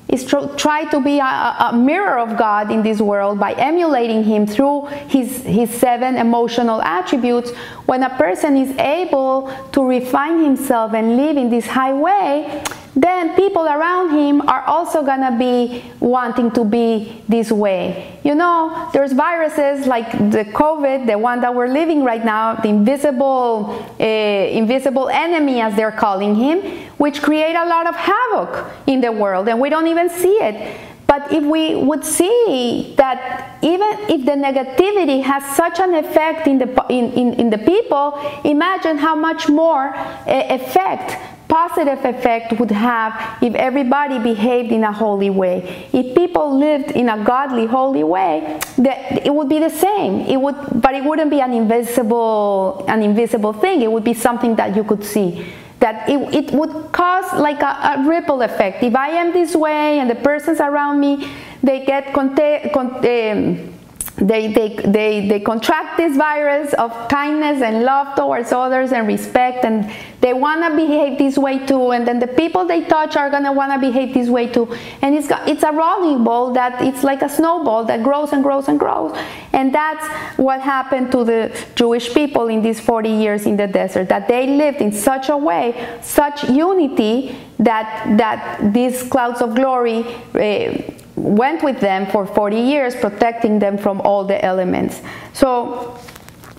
is 0.09 0.25
try 0.25 0.85
to 0.91 1.01
be 1.01 1.19
a, 1.19 1.25
a, 1.25 1.73
mirror 1.75 2.19
of 2.19 2.39
God 2.39 2.71
in 2.71 2.83
this 2.83 3.01
world 3.01 3.39
by 3.39 3.53
emulating 3.55 4.23
Him 4.23 4.47
through 4.47 4.87
his, 5.09 5.43
his 5.43 5.71
seven 5.71 6.17
emotional 6.17 6.81
attributes. 6.83 7.51
When 7.87 8.03
a 8.03 8.11
person 8.11 8.57
is 8.57 8.77
able 8.79 9.53
to 9.73 9.83
refine 9.83 10.43
himself 10.43 10.95
and 10.95 11.17
live 11.17 11.37
in 11.37 11.51
this 11.51 11.67
high 11.67 11.93
way, 11.93 12.63
then 12.97 13.35
people 13.35 13.65
around 13.65 14.17
him 14.17 14.41
are 14.49 14.63
also 14.63 15.03
gonna 15.03 15.37
be 15.37 15.85
wanting 16.01 16.51
to 16.53 16.65
be 16.65 17.23
this 17.29 17.51
way. 17.51 18.19
You 18.23 18.35
know, 18.35 18.89
there's 18.93 19.13
viruses 19.13 19.87
like 19.87 20.13
the 20.13 20.45
COVID, 20.45 21.07
the 21.07 21.19
one 21.19 21.41
that 21.41 21.55
we're 21.55 21.69
living 21.69 22.05
right 22.05 22.25
now, 22.25 22.55
the 22.55 22.69
invisible, 22.69 23.85
uh, 24.01 24.05
invisible 24.05 25.09
enemy, 25.09 25.61
as 25.61 25.75
they're 25.75 25.93
calling 25.93 26.35
him, 26.37 26.61
which 26.97 27.21
create 27.21 27.57
a 27.57 27.67
lot 27.67 27.87
of 27.87 27.97
havoc 27.97 28.71
in 28.87 29.01
the 29.01 29.11
world, 29.11 29.49
and 29.49 29.61
we 29.61 29.69
don't 29.69 29.89
even 29.89 30.09
see 30.09 30.37
it. 30.41 30.79
But 31.15 31.33
if 31.33 31.45
we 31.45 31.77
would 31.77 32.05
see 32.05 32.93
that 32.97 33.59
even 33.63 33.93
if 34.11 34.25
the 34.27 34.33
negativity 34.33 35.23
has 35.23 35.45
such 35.57 35.79
an 35.79 35.95
effect 35.95 36.49
in 36.49 36.59
the, 36.59 36.69
in, 36.91 37.13
in, 37.13 37.35
in 37.35 37.51
the 37.51 37.59
people, 37.59 38.19
imagine 38.43 38.99
how 38.99 39.15
much 39.15 39.49
more 39.49 39.95
uh, 39.95 40.25
effect 40.27 41.17
positive 41.47 42.05
effect 42.05 42.59
would 42.59 42.73
have 42.73 43.13
if 43.41 43.55
everybody 43.55 44.19
behaved 44.19 44.73
in 44.73 44.83
a 44.83 44.91
holy 44.91 45.31
way. 45.31 45.89
If 45.93 46.17
people 46.17 46.59
lived 46.59 46.91
in 46.91 47.09
a 47.09 47.23
godly, 47.23 47.67
holy 47.67 48.03
way, 48.03 48.59
that 48.79 49.25
it 49.25 49.33
would 49.33 49.49
be 49.49 49.61
the 49.61 49.71
same. 49.71 50.23
It 50.23 50.39
would, 50.41 50.57
but 50.83 50.97
it 50.97 51.05
wouldn't 51.05 51.31
be 51.31 51.41
an 51.41 51.53
invisible, 51.53 52.85
an 52.89 53.03
invisible 53.03 53.53
thing. 53.53 53.83
It 53.83 53.93
would 53.93 54.03
be 54.03 54.15
something 54.15 54.57
that 54.57 54.75
you 54.75 54.83
could 54.83 55.05
see. 55.05 55.47
That 55.85 56.09
it, 56.09 56.17
it 56.41 56.47
would 56.53 56.73
cause 56.93 57.29
like 57.39 57.61
a, 57.61 58.01
a 58.01 58.09
ripple 58.09 58.41
effect. 58.41 58.83
If 58.83 58.97
I 58.97 59.11
am 59.21 59.35
this 59.35 59.55
way 59.55 59.99
and 60.01 60.09
the 60.09 60.15
persons 60.15 60.59
around 60.59 60.99
me, 60.99 61.29
they 61.63 61.85
get 61.85 62.15
contagious. 62.15 62.73
um, 62.75 63.75
they, 64.17 64.53
they, 64.53 64.69
they, 64.87 65.29
they 65.29 65.41
contract 65.41 65.97
this 65.97 66.17
virus 66.17 66.73
of 66.75 66.93
kindness 67.09 67.63
and 67.63 67.83
love 67.83 68.15
towards 68.15 68.53
others 68.53 68.93
and 68.93 69.09
respect 69.09 69.65
and 69.65 69.91
they 70.21 70.33
want 70.33 70.63
to 70.63 70.77
behave 70.77 71.19
this 71.19 71.37
way 71.37 71.65
too 71.67 71.91
and 71.91 72.07
then 72.07 72.21
the 72.21 72.29
people 72.29 72.65
they 72.65 72.85
touch 72.85 73.17
are 73.17 73.29
going 73.29 73.43
to 73.43 73.51
want 73.51 73.73
to 73.73 73.79
behave 73.79 74.15
this 74.15 74.29
way 74.29 74.47
too. 74.47 74.73
And 75.03 75.17
it's, 75.17 75.29
it's 75.47 75.65
a 75.65 75.73
rolling 75.73 76.23
ball 76.23 76.53
that 76.53 76.81
it's 76.81 77.03
like 77.03 77.23
a 77.23 77.29
snowball 77.29 77.85
that 77.87 78.05
grows 78.05 78.33
and 78.33 78.43
grows 78.43 78.69
and 78.69 78.79
grows. 78.79 79.17
And 79.53 79.75
that's 79.75 80.07
what 80.39 80.61
happened 80.61 81.11
to 81.13 81.25
the 81.25 81.67
jewish 81.75 82.15
people 82.15 82.49
in 82.49 82.63
these 82.63 82.81
40 82.81 83.09
years 83.09 83.47
in 83.47 83.57
the 83.57 83.67
desert 83.67 84.09
that 84.09 84.29
they 84.29 84.47
lived 84.47 84.81
in 84.81 84.93
such 84.93 85.29
a 85.29 85.37
way 85.37 85.99
such 86.03 86.45
unity 86.45 87.37
that 87.59 88.17
that 88.19 88.73
these 88.73 89.03
clouds 89.05 89.41
of 89.41 89.55
glory 89.55 90.05
uh, 90.35 91.04
went 91.17 91.63
with 91.63 91.81
them 91.81 92.07
for 92.07 92.27
40 92.27 92.57
years, 92.57 92.95
protecting 92.95 93.59
them 93.59 93.79
from 93.79 94.01
all 94.01 94.25
the 94.25 94.45
elements. 94.45 95.01
So, 95.33 95.99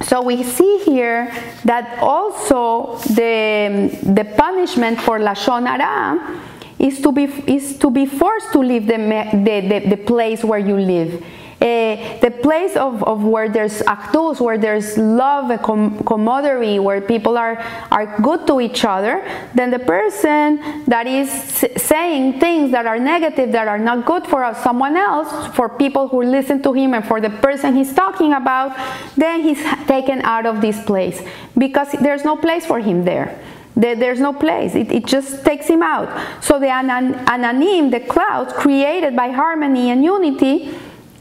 so 0.02 0.22
we 0.22 0.44
see 0.44 0.82
here 0.86 1.32
that 1.66 2.00
also 2.00 2.98
the, 3.14 3.98
the 4.04 4.26
punishment 4.38 5.00
for 5.00 5.20
Lashon 5.20 5.68
Hara 5.68 6.42
is 6.80 7.02
to 7.02 7.12
be, 7.12 7.24
is 7.48 7.78
to 7.80 7.90
be 7.90 8.06
forced 8.06 8.52
to 8.52 8.60
leave 8.60 8.88
the, 8.88 8.98
the, 8.98 9.68
the, 9.68 9.90
the 9.96 9.98
place 9.98 10.44
where 10.44 10.60
you 10.60 10.78
live. 10.78 11.24
Uh, 11.62 12.20
the 12.20 12.32
place 12.44 12.76
of, 12.76 13.02
of 13.04 13.24
where 13.24 13.48
there's 13.48 13.82
achdus, 13.84 14.42
where 14.42 14.58
there's 14.58 14.98
love 14.98 15.50
and 15.50 15.62
com- 15.62 15.98
camaraderie, 16.04 16.80
where 16.80 17.00
people 17.00 17.38
are, 17.38 17.58
are 17.92 18.20
good 18.22 18.46
to 18.46 18.60
each 18.60 18.84
other, 18.84 19.24
then 19.56 19.72
the 19.72 19.80
person 19.80 20.84
that 20.86 21.08
is 21.08 21.32
saying 21.78 22.40
things 22.42 22.72
that 22.72 22.86
are 22.86 23.00
negative, 23.00 23.54
that 23.54 23.70
are 23.70 23.80
not 23.80 24.06
good 24.06 24.28
for 24.28 24.54
someone 24.62 24.98
else, 24.98 25.56
for 25.56 25.70
people 25.70 26.10
who 26.10 26.24
listen 26.24 26.62
to 26.62 26.74
him 26.74 26.94
and 26.94 27.06
for 27.06 27.22
the 27.22 27.30
person 27.30 27.74
he's 27.74 27.94
talking 27.94 28.34
about, 28.34 28.78
then 29.16 29.42
he's 29.42 29.64
taken 29.88 30.22
out 30.24 30.46
of 30.46 30.60
this 30.60 30.84
place 30.84 31.22
because 31.58 31.90
there's 32.02 32.26
no 32.26 32.36
place 32.36 32.66
for 32.66 32.80
him 32.80 33.06
there. 33.06 33.40
There's 33.76 34.22
no 34.22 34.32
place. 34.32 34.74
It, 34.74 34.90
it, 34.90 35.06
just 35.06 35.44
takes 35.44 35.68
him 35.68 35.84
out. 35.84 36.08
So 36.42 36.60
the 36.60 36.68
ananim, 36.68 37.92
the 37.92 38.00
clouds 38.00 38.54
created 38.54 39.18
by 39.18 39.32
harmony 39.32 39.90
and 39.92 40.02
unity, 40.02 40.74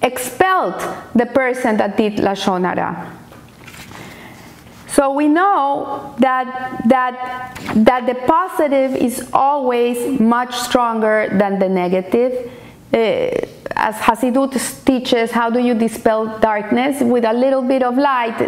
expelled 0.05 0.81
the 1.15 1.27
person 1.27 1.77
that 1.79 1.97
did 1.97 2.17
Lashon 2.19 2.65
Hara. 2.65 3.11
So 4.89 5.13
we 5.13 5.27
know 5.27 6.15
that, 6.21 6.83
that, 6.89 7.61
that 7.75 8.07
the 8.07 8.15
positive 8.27 8.95
is 8.95 9.29
always 9.33 10.21
much 10.21 10.55
stronger 10.55 11.29
than 11.33 11.59
the 11.59 11.69
negative. 11.69 12.53
Uh, 12.93 12.97
as 13.77 13.97
Hasidut 13.97 14.85
teaches, 14.85 15.33
how 15.33 15.51
do 15.51 15.59
you 15.59 15.75
dispel 15.75 16.39
darkness? 16.39 17.03
With 17.03 17.25
a 17.25 17.33
little 17.33 17.63
bit 17.63 17.83
of 17.83 17.97
light, 17.97 18.39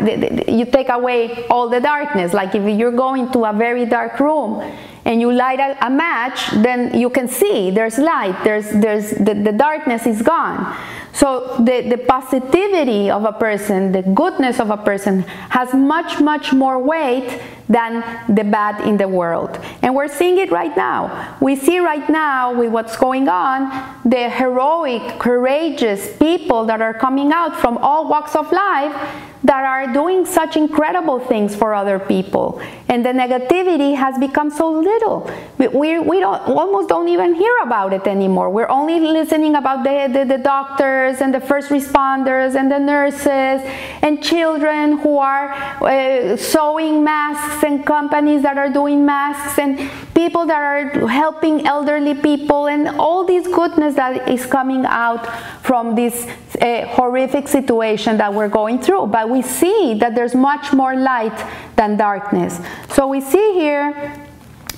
you 0.48 0.66
take 0.66 0.88
away 0.88 1.48
all 1.48 1.68
the 1.68 1.80
darkness. 1.80 2.32
Like 2.32 2.54
if 2.54 2.78
you're 2.78 2.92
going 2.92 3.32
to 3.32 3.44
a 3.46 3.52
very 3.52 3.84
dark 3.86 4.20
room 4.20 4.62
and 5.06 5.20
you 5.20 5.32
light 5.32 5.60
a, 5.60 5.86
a 5.86 5.88
match, 5.88 6.50
then 6.50 6.98
you 6.98 7.08
can 7.08 7.28
see 7.28 7.70
there's 7.70 7.96
light, 7.96 8.36
there's, 8.42 8.68
there's, 8.70 9.10
the, 9.10 9.34
the 9.34 9.52
darkness 9.52 10.04
is 10.04 10.20
gone. 10.20 10.76
So 11.12 11.56
the, 11.60 11.88
the 11.88 11.96
positivity 11.96 13.08
of 13.08 13.24
a 13.24 13.32
person, 13.32 13.92
the 13.92 14.02
goodness 14.02 14.60
of 14.60 14.68
a 14.70 14.76
person 14.76 15.22
has 15.48 15.72
much, 15.72 16.20
much 16.20 16.52
more 16.52 16.78
weight 16.78 17.40
than 17.68 18.04
the 18.28 18.44
bad 18.44 18.86
in 18.86 18.96
the 18.96 19.08
world. 19.08 19.58
And 19.80 19.94
we're 19.94 20.08
seeing 20.08 20.38
it 20.38 20.50
right 20.50 20.76
now. 20.76 21.36
We 21.40 21.56
see 21.56 21.78
right 21.78 22.06
now 22.10 22.52
with 22.52 22.70
what's 22.70 22.96
going 22.96 23.28
on 23.28 23.70
the 24.04 24.28
heroic, 24.28 25.18
courageous 25.18 26.16
people 26.18 26.66
that 26.66 26.82
are 26.82 26.94
coming 26.94 27.32
out 27.32 27.56
from 27.56 27.78
all 27.78 28.08
walks 28.08 28.36
of 28.36 28.52
life 28.52 28.94
that 29.46 29.64
are 29.64 29.92
doing 29.92 30.26
such 30.26 30.56
incredible 30.56 31.20
things 31.20 31.54
for 31.54 31.72
other 31.72 32.00
people. 32.00 32.60
And 32.88 33.06
the 33.06 33.10
negativity 33.10 33.94
has 33.94 34.18
become 34.18 34.50
so 34.50 34.68
little. 34.72 35.30
We, 35.56 36.00
we, 36.00 36.18
don't, 36.18 36.42
almost 36.48 36.88
don't 36.88 37.08
even 37.08 37.34
hear 37.34 37.54
about 37.62 37.92
it 37.92 38.08
anymore. 38.08 38.50
We're 38.50 38.68
only 38.68 38.98
listening 38.98 39.54
about 39.54 39.84
the, 39.84 40.12
the, 40.12 40.24
the 40.24 40.42
doctors 40.42 41.20
and 41.20 41.32
the 41.32 41.40
first 41.40 41.68
responders 41.68 42.56
and 42.56 42.70
the 42.70 42.80
nurses 42.80 43.62
and 44.02 44.20
children 44.20 44.98
who 44.98 45.18
are 45.18 45.52
uh, 45.52 46.36
sewing 46.36 47.04
masks 47.04 47.62
and 47.62 47.86
companies 47.86 48.42
that 48.42 48.58
are 48.58 48.70
doing 48.70 49.06
masks 49.06 49.60
and 49.60 49.78
people 50.14 50.44
that 50.46 50.60
are 50.60 51.06
helping 51.08 51.66
elderly 51.66 52.14
people 52.14 52.66
and 52.66 52.88
all 52.98 53.24
this 53.24 53.46
goodness 53.46 53.94
that 53.94 54.28
is 54.28 54.44
coming 54.46 54.84
out 54.86 55.24
from 55.62 55.94
this 55.94 56.26
uh, 56.60 56.86
horrific 56.86 57.46
situation 57.46 58.16
that 58.16 58.32
we're 58.32 58.48
going 58.48 58.80
through. 58.80 59.06
But 59.06 59.28
we 59.28 59.35
see 59.42 59.94
that 59.94 60.14
there's 60.14 60.34
much 60.34 60.72
more 60.72 60.96
light 60.96 61.38
than 61.76 61.96
darkness. 61.96 62.60
So 62.90 63.06
we 63.06 63.20
see 63.20 63.52
here 63.54 64.12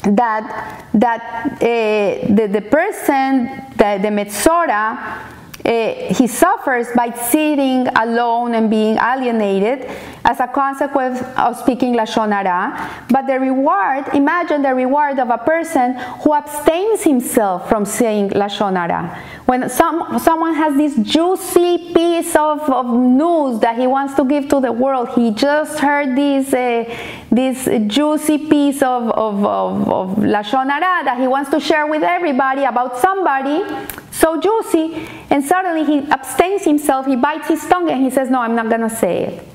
that 0.02 0.88
that 0.94 1.52
uh, 1.54 2.34
the, 2.34 2.48
the 2.50 2.62
person, 2.62 3.46
the, 3.76 3.98
the 4.00 4.08
Metzora, 4.08 5.37
uh, 5.68 6.14
he 6.14 6.26
suffers 6.26 6.88
by 6.96 7.10
sitting 7.10 7.86
alone 7.88 8.54
and 8.54 8.70
being 8.70 8.96
alienated 8.96 9.84
as 10.24 10.40
a 10.40 10.46
consequence 10.46 11.20
of 11.36 11.58
speaking 11.58 11.94
Lashon 11.94 12.32
Hara. 12.32 13.04
But 13.10 13.26
the 13.26 13.38
reward, 13.38 14.08
imagine 14.14 14.62
the 14.62 14.74
reward 14.74 15.18
of 15.18 15.28
a 15.28 15.36
person 15.36 15.94
who 16.22 16.32
abstains 16.32 17.02
himself 17.02 17.68
from 17.68 17.84
saying 17.84 18.30
Lashon 18.30 18.76
Hara. 18.76 19.22
When 19.44 19.68
some, 19.68 20.18
someone 20.18 20.54
has 20.54 20.74
this 20.76 20.96
juicy 20.96 21.92
piece 21.92 22.34
of, 22.34 22.60
of 22.70 22.86
news 22.86 23.60
that 23.60 23.76
he 23.78 23.86
wants 23.86 24.14
to 24.14 24.24
give 24.24 24.48
to 24.48 24.60
the 24.60 24.72
world, 24.72 25.10
he 25.10 25.32
just 25.32 25.78
heard 25.80 26.16
this, 26.16 26.52
uh, 26.54 26.84
this 27.30 27.68
juicy 27.86 28.38
piece 28.38 28.82
of, 28.82 29.10
of, 29.10 29.44
of, 29.44 29.88
of 29.88 30.16
Lashon 30.16 30.70
Hara 30.70 31.04
that 31.04 31.18
he 31.20 31.28
wants 31.28 31.50
to 31.50 31.60
share 31.60 31.86
with 31.86 32.02
everybody 32.02 32.64
about 32.64 32.98
somebody, 32.98 33.64
so 34.18 34.40
juicy, 34.40 35.06
and 35.30 35.44
suddenly 35.44 35.84
he 35.84 35.98
abstains 36.10 36.64
himself, 36.64 37.06
he 37.06 37.14
bites 37.14 37.46
his 37.46 37.64
tongue, 37.66 37.88
and 37.88 38.02
he 38.02 38.10
says, 38.10 38.28
No, 38.28 38.40
I'm 38.40 38.56
not 38.56 38.68
to 38.68 38.90
say 38.90 39.26
it. 39.26 39.46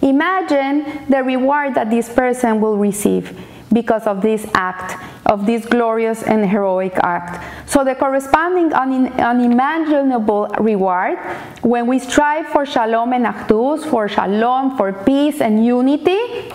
Imagine 0.00 1.04
the 1.08 1.24
reward 1.24 1.74
that 1.74 1.90
this 1.90 2.08
person 2.08 2.60
will 2.60 2.76
receive 2.76 3.36
because 3.72 4.06
of 4.06 4.22
this 4.22 4.46
act, 4.54 4.94
of 5.26 5.44
this 5.44 5.66
glorious 5.66 6.22
and 6.22 6.48
heroic 6.48 6.96
act. 7.02 7.42
So, 7.68 7.82
the 7.82 7.96
corresponding 7.96 8.72
unimaginable 8.72 10.54
reward 10.60 11.18
when 11.62 11.88
we 11.88 11.98
strive 11.98 12.46
for 12.46 12.64
shalom 12.64 13.12
and 13.12 13.26
achdus, 13.26 13.90
for 13.90 14.06
shalom, 14.06 14.76
for 14.76 14.92
peace 14.92 15.40
and 15.40 15.66
unity, 15.66 16.52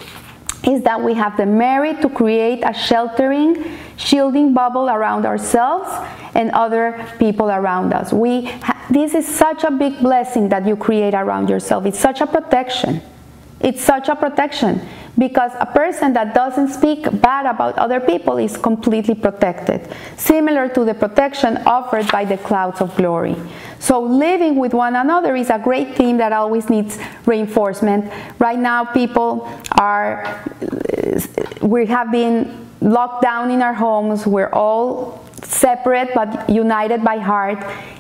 is 0.64 0.84
that 0.84 1.02
we 1.04 1.16
have 1.16 1.36
the 1.36 1.46
merit 1.46 2.02
to 2.02 2.08
create 2.08 2.64
a 2.64 2.74
sheltering, 2.74 3.78
shielding 3.98 4.54
bubble 4.54 4.90
around 4.90 5.26
ourselves 5.26 5.90
and 6.36 6.52
other 6.52 7.06
people 7.20 7.50
around 7.50 7.94
us. 7.94 8.14
We 8.14 8.46
ha- 8.46 8.86
this 8.90 9.14
is 9.14 9.28
such 9.28 9.64
a 9.64 9.72
big 9.72 10.00
blessing 10.00 10.50
that 10.50 10.66
you 10.66 10.76
create 10.76 11.14
around 11.14 11.50
yourself. 11.50 11.86
It's 11.86 12.00
such 12.00 12.22
a 12.22 12.28
protection. 12.28 13.02
It's 13.60 13.82
such 13.82 14.10
a 14.10 14.16
protection 14.16 14.82
because 15.18 15.52
a 15.60 15.66
person 15.66 16.14
that 16.14 16.34
doesn't 16.34 16.70
speak 16.70 17.04
bad 17.22 17.46
about 17.46 17.78
other 17.78 18.00
people 18.00 18.38
is 18.38 18.58
completely 18.58 19.14
protected, 19.14 19.88
similar 20.18 20.68
to 20.70 20.84
the 20.84 20.94
protection 20.94 21.58
offered 21.66 22.10
by 22.12 22.26
the 22.26 22.38
clouds 22.38 22.82
of 22.82 22.96
glory. 22.96 23.36
So, 23.80 24.02
living 24.02 24.56
with 24.56 24.74
one 24.74 24.96
another 24.96 25.36
is 25.36 25.50
a 25.50 25.60
great 25.60 25.96
theme 25.96 26.18
that 26.18 26.32
always 26.32 26.70
needs 26.70 26.98
reinforcement. 27.26 28.12
Right 28.40 28.58
now, 28.60 28.86
people 28.86 29.52
are, 29.78 30.44
we 31.62 31.86
have 31.88 32.12
been 32.12 32.68
locked 32.80 33.22
down 33.22 33.52
in 33.52 33.62
our 33.62 33.74
homes, 33.74 34.26
we're 34.26 34.50
all 34.54 35.24
separate 35.44 36.14
but 36.14 36.50
united 36.50 37.04
by 37.04 37.18
heart. 37.18 37.60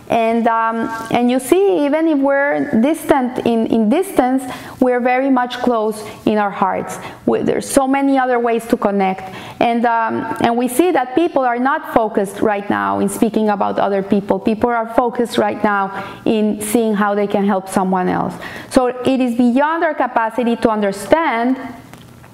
And 0.09 0.45
um, 0.47 0.89
and 1.11 1.31
you 1.31 1.39
see 1.39 1.85
even 1.85 2.07
if 2.09 2.19
we're 2.19 2.69
distant 2.81 3.45
in, 3.45 3.67
in 3.67 3.89
distance 3.89 4.43
we're 4.81 4.99
very 4.99 5.29
much 5.29 5.59
close 5.59 6.03
in 6.25 6.37
our 6.37 6.49
hearts. 6.49 6.97
We, 7.25 7.43
there's 7.43 7.69
so 7.69 7.87
many 7.87 8.17
other 8.17 8.39
ways 8.39 8.65
to 8.67 8.77
connect. 8.77 9.21
And 9.61 9.85
um, 9.85 10.35
and 10.41 10.57
we 10.57 10.67
see 10.67 10.91
that 10.91 11.15
people 11.15 11.43
are 11.43 11.59
not 11.59 11.93
focused 11.93 12.41
right 12.41 12.69
now 12.69 12.99
in 12.99 13.07
speaking 13.07 13.47
about 13.49 13.79
other 13.79 14.03
people. 14.03 14.39
People 14.39 14.69
are 14.69 14.93
focused 14.93 15.37
right 15.37 15.63
now 15.63 16.21
in 16.25 16.61
seeing 16.61 16.93
how 16.93 17.15
they 17.15 17.27
can 17.27 17.45
help 17.45 17.69
someone 17.69 18.09
else. 18.09 18.33
So 18.69 18.87
it 18.87 19.21
is 19.21 19.37
beyond 19.37 19.83
our 19.83 19.93
capacity 19.93 20.57
to 20.57 20.69
understand 20.69 21.57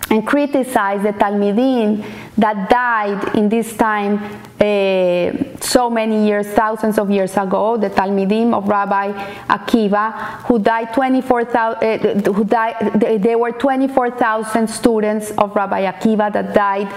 and 0.09 0.25
criticize 0.25 1.03
the 1.03 1.11
Talmidim 1.11 2.03
that 2.37 2.69
died 2.69 3.35
in 3.35 3.49
this 3.49 3.75
time 3.75 4.17
uh, 4.59 5.31
so 5.59 5.89
many 5.89 6.27
years, 6.27 6.47
thousands 6.47 6.99
of 6.99 7.09
years 7.09 7.35
ago, 7.35 7.77
the 7.77 7.89
Talmidim 7.89 8.53
of 8.53 8.67
Rabbi 8.67 9.11
Akiva, 9.47 10.43
who 10.45 10.59
died 10.59 10.93
24,000, 10.93 12.27
uh, 12.27 12.31
who 12.31 12.43
died, 12.43 12.99
there 13.21 13.37
were 13.37 13.51
24,000 13.51 14.67
students 14.67 15.31
of 15.31 15.55
Rabbi 15.55 15.91
Akiva 15.91 16.31
that 16.31 16.53
died 16.53 16.87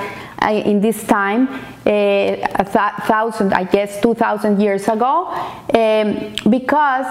uh, 0.42 0.52
in 0.52 0.80
this 0.80 1.04
time, 1.04 1.48
uh, 1.86 1.90
a 1.90 3.00
thousand, 3.06 3.52
I 3.54 3.64
guess, 3.64 4.00
2,000 4.00 4.60
years 4.60 4.88
ago, 4.88 5.26
um, 5.74 6.34
because 6.50 7.06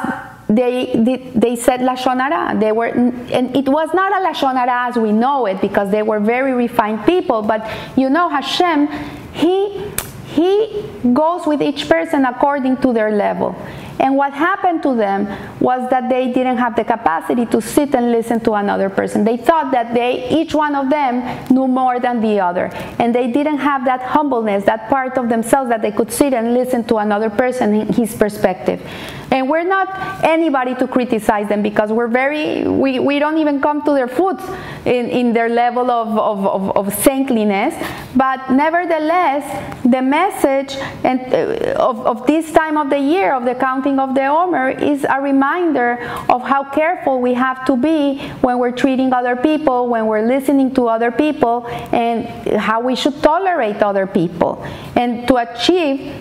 they, 0.49 1.31
they, 1.35 1.55
said 1.55 1.79
Lashon 1.81 2.19
Hara. 2.19 2.59
They 2.59 2.71
were, 2.71 2.87
and 2.87 3.55
it 3.55 3.69
was 3.69 3.93
not 3.93 4.11
a 4.11 4.25
Lashon 4.25 4.55
Hara 4.55 4.89
as 4.89 4.95
we 4.95 5.11
know 5.11 5.45
it 5.45 5.61
because 5.61 5.91
they 5.91 6.01
were 6.01 6.19
very 6.19 6.53
refined 6.53 7.05
people, 7.05 7.43
but 7.43 7.69
you 7.95 8.09
know 8.09 8.29
Hashem, 8.29 8.87
He, 9.33 9.91
he 10.33 10.83
goes 11.13 11.45
with 11.45 11.61
each 11.61 11.87
person 11.87 12.25
according 12.25 12.77
to 12.77 12.91
their 12.93 13.11
level. 13.11 13.55
And 13.99 14.15
what 14.15 14.33
happened 14.33 14.81
to 14.83 14.95
them 14.95 15.27
was 15.59 15.89
that 15.89 16.09
they 16.09 16.31
didn't 16.31 16.57
have 16.57 16.75
the 16.75 16.83
capacity 16.83 17.45
to 17.47 17.61
sit 17.61 17.93
and 17.93 18.11
listen 18.11 18.39
to 18.41 18.53
another 18.53 18.89
person. 18.89 19.23
They 19.23 19.37
thought 19.37 19.71
that 19.71 19.93
they, 19.93 20.29
each 20.29 20.55
one 20.55 20.73
of 20.73 20.89
them, 20.89 21.47
knew 21.49 21.67
more 21.67 21.99
than 21.99 22.21
the 22.21 22.39
other. 22.39 22.71
And 22.97 23.13
they 23.13 23.27
didn't 23.27 23.57
have 23.57 23.83
that 23.85 24.01
humbleness, 24.01 24.63
that 24.65 24.89
part 24.89 25.17
of 25.17 25.27
themselves 25.27 25.69
that 25.69 25.81
they 25.81 25.91
could 25.91 26.11
sit 26.11 26.33
and 26.33 26.53
listen 26.53 26.85
to 26.85 26.97
another 26.97 27.29
person, 27.29 27.73
in 27.73 27.93
his 27.93 28.15
perspective. 28.15 28.81
And 29.31 29.47
we're 29.47 29.63
not 29.63 30.23
anybody 30.23 30.73
to 30.75 30.87
criticize 30.87 31.47
them 31.49 31.61
because 31.61 31.91
we're 31.91 32.07
very, 32.07 32.67
we, 32.67 32.99
we 32.99 33.19
don't 33.19 33.37
even 33.37 33.61
come 33.61 33.83
to 33.83 33.91
their 33.91 34.07
foot 34.07 34.39
in, 34.85 35.07
in 35.09 35.33
their 35.33 35.49
level 35.49 35.91
of, 35.91 36.07
of, 36.17 36.47
of, 36.47 36.77
of 36.77 36.93
saintliness. 37.03 37.75
But 38.15 38.49
nevertheless, 38.51 39.43
the 39.83 40.01
message 40.01 40.75
and, 41.03 41.21
uh, 41.31 41.73
of, 41.77 42.05
of 42.07 42.25
this 42.25 42.51
time 42.51 42.77
of 42.77 42.89
the 42.89 42.99
year, 42.99 43.33
of 43.33 43.45
the 43.45 43.53
of 43.97 44.13
the 44.13 44.25
Omer, 44.27 44.69
is 44.69 45.05
a 45.09 45.21
reminder 45.21 45.97
of 46.27 46.41
how 46.43 46.65
careful 46.65 47.21
we 47.21 47.33
have 47.33 47.63
to 47.65 47.77
be 47.77 48.19
when 48.41 48.59
we're 48.59 48.75
treating 48.75 49.13
other 49.13 49.37
people, 49.37 49.87
when 49.87 50.05
we're 50.05 50.27
listening 50.27 50.73
to 50.75 50.89
other 50.89 51.11
people, 51.11 51.65
and 51.93 52.27
how 52.59 52.81
we 52.81 52.95
should 52.95 53.23
tolerate 53.23 53.81
other 53.81 54.05
people. 54.05 54.61
And 54.97 55.25
to 55.29 55.37
achieve 55.37 56.13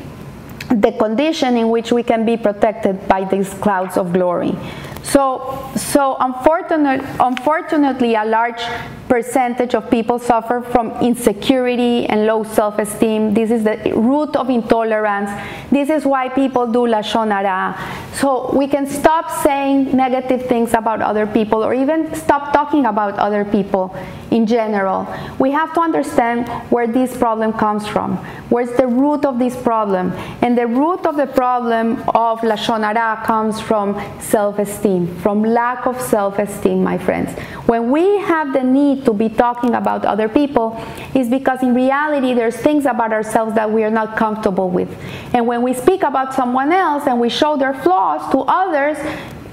the 0.71 0.93
condition 0.93 1.57
in 1.57 1.71
which 1.71 1.91
we 1.91 2.03
can 2.03 2.25
be 2.25 2.37
protected 2.37 3.09
by 3.09 3.25
these 3.25 3.53
clouds 3.55 3.97
of 3.97 4.13
glory. 4.13 4.55
So, 5.03 5.71
so 5.75 6.17
unfortunate, 6.21 7.03
unfortunately, 7.19 8.15
a 8.15 8.25
large 8.25 8.63
percentage 9.09 9.75
of 9.75 9.91
people 9.91 10.19
suffer 10.19 10.61
from 10.61 10.93
insecurity 11.01 12.07
and 12.07 12.27
low 12.27 12.45
self-esteem. 12.45 13.35
This 13.35 13.51
is 13.51 13.65
the 13.65 13.93
root 13.97 14.37
of 14.37 14.51
intolerance. 14.51 15.31
This 15.71 15.89
is 15.89 16.05
why 16.05 16.29
people 16.29 16.67
do 16.67 16.81
Lashon 16.81 17.31
Hara. 17.31 17.77
So 18.13 18.55
we 18.55 18.69
can 18.69 18.87
stop 18.87 19.31
saying 19.43 19.97
negative 19.97 20.47
things 20.47 20.75
about 20.75 21.01
other 21.01 21.27
people 21.27 21.65
or 21.65 21.73
even 21.73 22.15
stop 22.15 22.53
talking 22.53 22.87
about 22.87 23.19
other 23.19 23.45
people 23.45 23.97
in 24.31 24.47
general. 24.47 25.07
We 25.39 25.51
have 25.53 25.73
to 25.75 25.81
understand 25.81 26.49
where 26.71 26.87
this 26.87 27.17
problem 27.17 27.53
comes 27.55 27.87
from. 27.87 28.17
Where's 28.51 28.73
the 28.77 28.87
root 28.87 29.25
of 29.25 29.39
this 29.39 29.57
problem? 29.57 30.13
And 30.43 30.57
the 30.57 30.67
root 30.67 31.07
of 31.07 31.17
the 31.17 31.27
problem 31.27 31.99
of 32.09 32.41
Lashon 32.41 32.83
Hara 32.83 33.25
comes 33.25 33.61
from 33.61 34.01
self-esteem, 34.21 35.17
from 35.21 35.43
lack 35.43 35.87
of 35.87 36.01
self-esteem, 36.01 36.83
my 36.83 36.99
friends. 36.99 37.31
When 37.67 37.91
we 37.91 38.19
have 38.19 38.53
the 38.53 38.63
need 38.63 38.98
to 39.05 39.13
be 39.13 39.29
talking 39.29 39.75
about 39.75 40.05
other 40.05 40.29
people, 40.29 40.81
is 41.15 41.29
because 41.29 41.63
in 41.63 41.75
reality 41.75 42.35
there's 42.35 42.57
things 42.57 42.87
about 42.87 43.13
ourselves 43.13 43.55
that 43.55 43.71
we 43.71 43.85
are 43.85 43.91
not 43.91 44.17
comfortable 44.17 44.71
with. 44.71 44.89
And 45.35 45.47
when 45.47 45.63
we 45.63 45.75
speak 45.75 46.03
about 46.03 46.35
someone 46.35 46.73
else 46.73 47.07
and 47.07 47.21
we 47.21 47.29
show 47.29 47.57
their 47.57 47.75
flaws 47.75 48.31
to 48.33 48.39
others, 48.41 48.99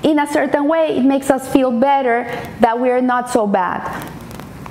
in 0.04 0.20
a 0.20 0.28
certain 0.28 0.68
way, 0.68 0.98
it 0.98 1.04
makes 1.04 1.32
us 1.32 1.52
feel 1.52 1.72
better 1.72 2.26
that 2.60 2.80
we 2.80 2.92
are 2.92 3.02
not 3.02 3.30
so 3.30 3.48
bad. 3.48 3.82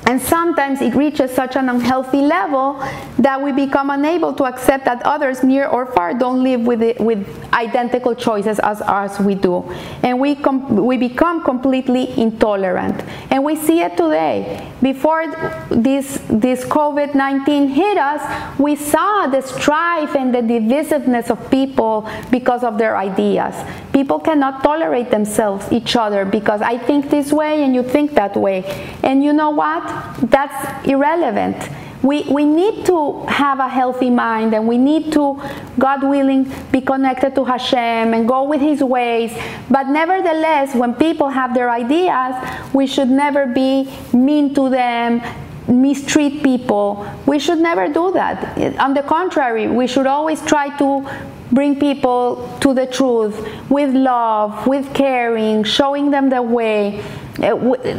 And 0.07 0.21
sometimes 0.21 0.83
it 0.83 0.95
reaches 0.95 1.31
such 1.31 1.57
an 1.57 1.69
unhealthy 1.69 2.21
level 2.21 2.75
that 3.19 3.41
we 3.41 3.53
become 3.53 3.89
unable 3.91 4.35
to 4.35 4.45
accept 4.45 4.85
that 4.85 5.03
others 5.05 5.43
near 5.43 5.67
or 5.67 5.87
far 5.87 6.13
don't 6.13 6.43
live 6.43 6.61
with, 6.61 6.83
it, 6.83 7.01
with 7.01 7.27
identical 7.55 8.15
choices 8.15 8.59
as 8.59 8.83
us 8.83 9.19
we 9.19 9.35
do. 9.35 9.63
And 10.03 10.21
we, 10.21 10.35
we 10.35 10.99
become 10.99 11.43
completely 11.43 12.19
intolerant. 12.21 13.03
And 13.31 13.45
we 13.45 13.57
see 13.57 13.81
it 13.81 13.97
today. 13.97 14.71
Before 14.83 15.27
this, 15.71 16.21
this 16.29 16.65
COVID 16.65 17.15
19 17.15 17.69
hit 17.69 17.97
us, 17.97 18.59
we 18.59 18.77
saw 18.77 19.27
the 19.27 19.41
strife 19.41 20.15
and 20.15 20.35
the 20.35 20.43
divisiveness 20.43 21.31
of 21.31 21.51
people 21.51 22.09
because 22.31 22.63
of 22.63 22.77
their 22.77 22.97
ideas. 22.97 23.55
People 23.93 24.19
cannot 24.19 24.63
tolerate 24.63 25.11
themselves, 25.11 25.71
each 25.73 25.97
other, 25.97 26.25
because 26.25 26.61
I 26.61 26.77
think 26.77 27.09
this 27.11 27.33
way 27.33 27.63
and 27.63 27.75
you 27.75 27.83
think 27.83 28.13
that 28.15 28.37
way. 28.37 28.65
And 29.03 29.25
you 29.25 29.33
know 29.33 29.51
what? 29.51 29.94
That's 30.23 30.87
irrelevant. 30.87 31.57
We, 32.03 32.23
we 32.25 32.45
need 32.45 32.85
to 32.85 33.25
have 33.27 33.61
a 33.61 33.69
healthy 33.69 34.11
mind 34.11 34.53
and 34.55 34.69
we 34.69 34.77
need 34.77 35.11
to, 35.15 35.41
God 35.79 36.03
willing, 36.03 36.53
be 36.71 36.83
connected 36.83 37.35
to 37.35 37.45
Hashem 37.47 38.13
and 38.13 38.29
go 38.29 38.45
with 38.45 38.61
His 38.61 38.83
ways. 38.83 39.33
But 39.71 39.87
nevertheless, 39.89 40.75
when 40.75 40.95
people 40.95 41.31
have 41.31 41.55
their 41.55 41.71
ideas, 41.71 42.35
we 42.75 42.87
should 42.87 43.09
never 43.09 43.47
be 43.47 43.91
mean 44.13 44.55
to 44.55 44.69
them, 44.69 45.23
mistreat 45.67 46.43
people. 46.43 47.11
We 47.25 47.39
should 47.39 47.59
never 47.59 47.89
do 47.89 48.13
that. 48.13 48.79
On 48.79 48.93
the 48.93 49.03
contrary, 49.03 49.69
we 49.69 49.87
should 49.87 50.07
always 50.07 50.45
try 50.45 50.77
to 50.77 51.09
bring 51.53 51.81
people 51.81 52.55
to 52.61 52.75
the 52.75 52.87
truth 52.87 53.49
with 53.71 53.95
love, 53.95 54.67
with 54.67 54.93
caring, 54.93 55.65
showing 55.65 56.11
them 56.11 56.29
the 56.29 56.43
way 56.43 57.03
Uh, 57.43 57.55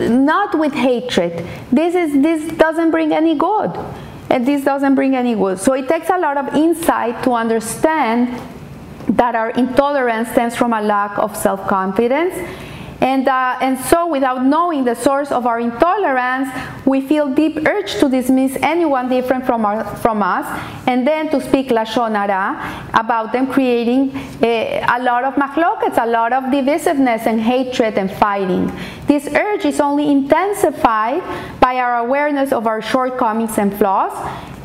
not 0.09 0.57
with 0.57 0.73
hatred. 0.73 1.45
This 1.71 1.93
is 1.93 2.21
this 2.21 2.53
doesn't 2.53 2.91
bring 2.91 3.11
any 3.11 3.35
good, 3.35 3.71
and 4.29 4.45
this 4.45 4.63
doesn't 4.63 4.95
bring 4.95 5.15
any 5.15 5.35
good. 5.35 5.59
So 5.59 5.73
it 5.73 5.89
takes 5.89 6.09
a 6.09 6.17
lot 6.17 6.37
of 6.37 6.55
insight 6.55 7.21
to 7.23 7.33
understand 7.33 8.41
that 9.09 9.35
our 9.35 9.49
intolerance 9.51 10.29
stems 10.31 10.55
from 10.55 10.73
a 10.73 10.81
lack 10.81 11.17
of 11.19 11.35
self-confidence 11.35 12.33
and, 13.05 13.27
uh, 13.27 13.59
and 13.61 13.77
so, 13.77 14.07
without 14.07 14.43
knowing 14.43 14.83
the 14.83 14.95
source 14.95 15.31
of 15.31 15.45
our 15.45 15.59
intolerance, 15.59 16.49
we 16.87 17.01
feel 17.01 17.31
deep 17.31 17.67
urge 17.67 17.99
to 17.99 18.09
dismiss 18.09 18.57
anyone 18.63 19.09
different 19.09 19.45
from, 19.45 19.63
our, 19.63 19.85
from 19.97 20.23
us, 20.23 20.47
and 20.87 21.05
then 21.07 21.29
to 21.29 21.39
speak 21.39 21.67
lashon 21.67 22.15
hara 22.15 22.89
about 22.95 23.31
them, 23.31 23.45
creating 23.45 24.09
a, 24.41 24.83
a 24.89 25.03
lot 25.03 25.23
of 25.23 25.35
machlokets, 25.35 26.03
a 26.03 26.07
lot 26.07 26.33
of 26.33 26.45
divisiveness 26.45 27.27
and 27.27 27.39
hatred 27.39 27.95
and 27.99 28.09
fighting. 28.09 28.71
This 29.05 29.27
urge 29.27 29.65
is 29.65 29.79
only 29.79 30.09
intensified 30.09 31.21
by 31.59 31.75
our 31.75 31.99
awareness 31.99 32.51
of 32.51 32.65
our 32.65 32.81
shortcomings 32.81 33.59
and 33.59 33.71
flaws, 33.77 34.13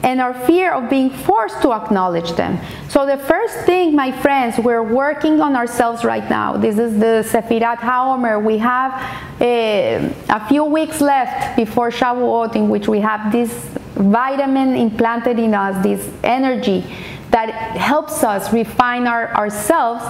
and 0.02 0.20
our 0.20 0.34
fear 0.46 0.72
of 0.72 0.88
being 0.88 1.10
forced 1.10 1.60
to 1.62 1.72
acknowledge 1.72 2.32
them. 2.32 2.58
So, 2.88 3.06
the 3.06 3.16
first 3.16 3.58
thing, 3.66 3.94
my 3.94 4.10
friends, 4.10 4.58
we're 4.58 4.82
working 4.82 5.40
on 5.40 5.56
ourselves 5.56 6.04
right 6.04 6.28
now. 6.28 6.56
This 6.56 6.78
is 6.78 6.98
the 6.98 7.24
Sefirat 7.28 7.78
HaOmer. 7.78 8.42
We 8.42 8.58
have 8.58 8.92
a, 9.40 9.94
eh, 9.94 10.12
a 10.28 10.48
few 10.48 10.64
weeks 10.64 11.00
left 11.00 11.56
before 11.56 11.90
Shavuot, 11.90 12.56
in 12.56 12.68
which 12.68 12.88
we 12.88 13.00
have 13.00 13.32
this 13.32 13.52
vitamin 13.94 14.76
implanted 14.76 15.38
in 15.38 15.54
us, 15.54 15.82
this 15.82 16.08
energy 16.24 16.84
that 17.30 17.50
helps 17.76 18.22
us 18.24 18.52
refine 18.52 19.06
our, 19.06 19.34
ourselves 19.34 20.04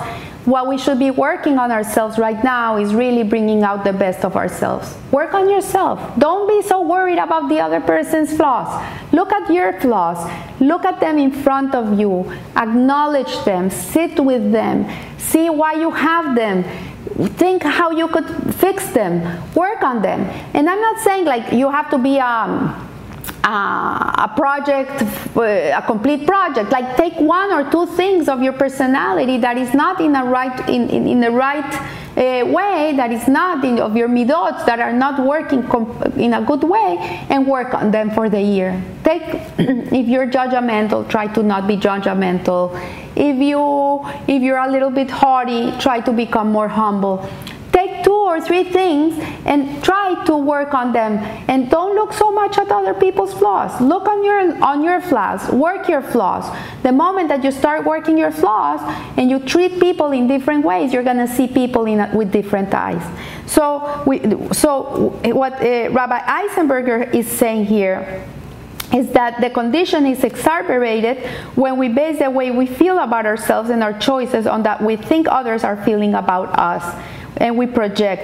what 0.46 0.66
we 0.66 0.78
should 0.78 0.98
be 0.98 1.10
working 1.10 1.58
on 1.58 1.70
ourselves 1.70 2.18
right 2.18 2.42
now 2.42 2.78
is 2.78 2.94
really 2.94 3.22
bringing 3.22 3.62
out 3.62 3.84
the 3.84 3.92
best 3.92 4.24
of 4.24 4.36
ourselves. 4.36 4.96
Work 5.12 5.34
on 5.34 5.50
yourself. 5.50 6.00
Don't 6.18 6.48
be 6.48 6.66
so 6.66 6.80
worried 6.80 7.18
about 7.18 7.48
the 7.48 7.60
other 7.60 7.80
person's 7.80 8.34
flaws. 8.34 8.68
Look 9.12 9.32
at 9.32 9.52
your 9.52 9.78
flaws. 9.80 10.18
Look 10.58 10.84
at 10.84 10.98
them 10.98 11.18
in 11.18 11.30
front 11.30 11.74
of 11.74 11.98
you. 11.98 12.32
Acknowledge 12.56 13.44
them. 13.44 13.68
Sit 13.68 14.18
with 14.18 14.50
them. 14.50 14.88
See 15.18 15.50
why 15.50 15.74
you 15.74 15.90
have 15.90 16.34
them. 16.34 16.64
Think 17.36 17.62
how 17.62 17.90
you 17.90 18.08
could 18.08 18.54
fix 18.54 18.88
them. 18.88 19.22
Work 19.54 19.82
on 19.82 20.00
them. 20.00 20.22
And 20.54 20.70
I'm 20.70 20.80
not 20.80 21.00
saying 21.00 21.26
like 21.26 21.52
you 21.52 21.70
have 21.70 21.90
to 21.90 21.98
be 21.98 22.18
um, 22.18 22.89
uh, 23.44 24.26
a 24.26 24.32
project, 24.36 25.02
uh, 25.36 25.40
a 25.42 25.82
complete 25.86 26.26
project. 26.26 26.70
Like 26.70 26.96
take 26.96 27.14
one 27.16 27.52
or 27.52 27.70
two 27.70 27.86
things 27.86 28.28
of 28.28 28.42
your 28.42 28.52
personality 28.52 29.38
that 29.38 29.56
is 29.56 29.72
not 29.74 30.00
in 30.00 30.14
a 30.16 30.24
right 30.24 30.68
in, 30.68 30.88
in, 30.88 31.08
in 31.08 31.20
the 31.20 31.30
right 31.30 31.74
uh, 32.16 32.44
way, 32.46 32.92
that 32.96 33.10
is 33.12 33.26
not 33.28 33.64
in, 33.64 33.78
of 33.78 33.96
your 33.96 34.08
midot 34.08 34.66
that 34.66 34.80
are 34.80 34.92
not 34.92 35.24
working 35.24 35.64
in 36.16 36.34
a 36.34 36.42
good 36.42 36.64
way, 36.64 36.96
and 37.30 37.46
work 37.46 37.72
on 37.72 37.90
them 37.90 38.10
for 38.10 38.28
the 38.28 38.40
year. 38.40 38.82
Take 39.04 39.22
if 39.58 40.06
you're 40.08 40.26
judgmental, 40.26 41.08
try 41.08 41.26
to 41.28 41.42
not 41.42 41.66
be 41.66 41.76
judgmental. 41.76 42.78
If 43.16 43.36
you 43.36 44.04
if 44.28 44.42
you're 44.42 44.58
a 44.58 44.70
little 44.70 44.90
bit 44.90 45.10
haughty, 45.10 45.72
try 45.78 46.00
to 46.00 46.12
become 46.12 46.52
more 46.52 46.68
humble 46.68 47.28
take 47.72 48.04
two 48.04 48.14
or 48.14 48.40
three 48.40 48.64
things 48.64 49.18
and 49.44 49.82
try 49.82 50.22
to 50.26 50.36
work 50.36 50.74
on 50.74 50.92
them. 50.92 51.18
And 51.48 51.70
don't 51.70 51.94
look 51.94 52.12
so 52.12 52.30
much 52.30 52.58
at 52.58 52.70
other 52.70 52.94
people's 52.94 53.34
flaws. 53.34 53.80
Look 53.80 54.06
on 54.06 54.24
your 54.24 54.62
on 54.62 54.82
your 54.82 55.00
flaws. 55.00 55.48
Work 55.50 55.88
your 55.88 56.02
flaws. 56.02 56.44
The 56.82 56.92
moment 56.92 57.28
that 57.28 57.44
you 57.44 57.50
start 57.50 57.84
working 57.84 58.16
your 58.18 58.32
flaws 58.32 58.80
and 59.16 59.30
you 59.30 59.38
treat 59.40 59.80
people 59.80 60.12
in 60.12 60.26
different 60.26 60.64
ways 60.64 60.92
you're 60.92 61.02
going 61.02 61.24
to 61.26 61.28
see 61.28 61.46
people 61.46 61.86
in 61.86 61.98
with 62.16 62.32
different 62.32 62.72
eyes. 62.74 63.02
So 63.46 64.02
we, 64.06 64.20
so 64.52 65.18
what 65.24 65.54
uh, 65.54 65.90
rabbi 65.90 66.20
eisenberger 66.20 67.12
is 67.14 67.26
saying 67.26 67.66
here 67.66 68.24
is 68.92 69.10
that 69.12 69.40
the 69.40 69.50
condition 69.50 70.06
is 70.06 70.24
exacerbated 70.24 71.18
when 71.54 71.78
we 71.78 71.88
base 71.88 72.18
the 72.18 72.30
way 72.30 72.50
we 72.50 72.66
feel 72.66 72.98
about 72.98 73.26
ourselves 73.26 73.70
and 73.70 73.82
our 73.82 73.96
choices 73.98 74.46
on 74.46 74.62
that 74.64 74.82
we 74.82 74.96
think 74.96 75.28
others 75.28 75.62
are 75.62 75.76
feeling 75.84 76.14
about 76.14 76.58
us 76.58 76.84
and 77.36 77.56
we 77.56 77.66
project. 77.66 78.22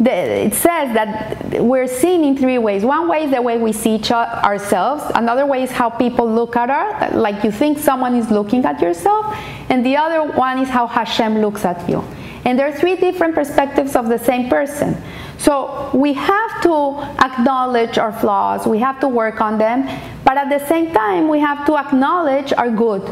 it 0.00 0.54
says 0.54 0.94
that 0.94 1.60
we're 1.60 1.88
seen 1.88 2.22
in 2.22 2.36
three 2.36 2.58
ways. 2.58 2.84
One 2.84 3.08
way 3.08 3.24
is 3.24 3.30
the 3.32 3.42
way 3.42 3.58
we 3.58 3.72
see 3.72 3.96
each 3.96 4.12
ourselves. 4.12 5.02
Another 5.14 5.44
way 5.46 5.62
is 5.62 5.70
how 5.70 5.90
people 5.90 6.30
look 6.30 6.54
at 6.56 6.70
us, 6.70 7.14
like 7.14 7.42
you 7.42 7.50
think 7.50 7.78
someone 7.78 8.14
is 8.14 8.30
looking 8.30 8.64
at 8.64 8.80
yourself. 8.80 9.34
And 9.68 9.84
the 9.84 9.96
other 9.96 10.32
one 10.32 10.58
is 10.60 10.68
how 10.68 10.86
Hashem 10.86 11.40
looks 11.40 11.64
at 11.64 11.88
you. 11.88 12.04
And 12.44 12.58
there 12.58 12.68
are 12.68 12.72
three 12.72 12.96
different 12.96 13.34
perspectives 13.34 13.96
of 13.96 14.08
the 14.08 14.18
same 14.18 14.48
person. 14.48 14.96
So 15.38 15.90
we 15.94 16.12
have 16.14 16.62
to 16.62 17.00
acknowledge 17.24 17.98
our 17.98 18.12
flaws, 18.12 18.66
we 18.66 18.78
have 18.78 18.98
to 19.00 19.08
work 19.08 19.40
on 19.40 19.58
them, 19.58 19.84
but 20.24 20.36
at 20.36 20.48
the 20.48 20.64
same 20.66 20.92
time, 20.92 21.28
we 21.28 21.38
have 21.40 21.64
to 21.66 21.76
acknowledge 21.76 22.52
our 22.52 22.70
good 22.70 23.02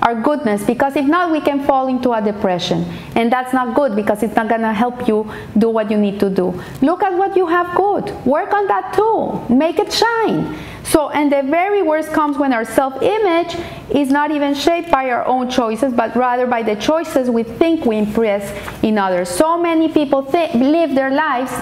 our 0.00 0.14
goodness 0.14 0.64
because 0.64 0.96
if 0.96 1.06
not 1.06 1.32
we 1.32 1.40
can 1.40 1.64
fall 1.64 1.88
into 1.88 2.12
a 2.12 2.22
depression. 2.22 2.84
And 3.14 3.32
that's 3.32 3.52
not 3.52 3.74
good 3.74 3.96
because 3.96 4.22
it's 4.22 4.36
not 4.36 4.48
going 4.48 4.60
to 4.60 4.72
help 4.72 5.08
you 5.08 5.30
do 5.56 5.70
what 5.70 5.90
you 5.90 5.98
need 5.98 6.20
to 6.20 6.30
do. 6.30 6.62
Look 6.82 7.02
at 7.02 7.16
what 7.16 7.36
you 7.36 7.46
have 7.46 7.76
good. 7.76 8.10
Work 8.26 8.52
on 8.52 8.66
that 8.68 8.94
too 8.94 9.44
make 9.48 9.78
it 9.78 9.92
shine. 9.92 10.56
So 10.84 11.10
and 11.10 11.30
the 11.30 11.42
very 11.42 11.82
worst 11.82 12.12
comes 12.12 12.38
when 12.38 12.52
our 12.52 12.64
self-image 12.64 13.56
is 13.90 14.10
not 14.10 14.30
even 14.30 14.54
shaped 14.54 14.90
by 14.90 15.10
our 15.10 15.26
own 15.26 15.50
choices 15.50 15.92
but 15.92 16.14
rather 16.16 16.46
by 16.46 16.62
the 16.62 16.76
choices 16.76 17.28
we 17.28 17.42
think 17.42 17.84
we 17.84 17.98
impress 17.98 18.44
in 18.82 18.98
others. 18.98 19.28
So 19.28 19.60
many 19.60 19.88
people 19.88 20.22
live 20.22 20.94
their 20.94 21.10
lives 21.10 21.52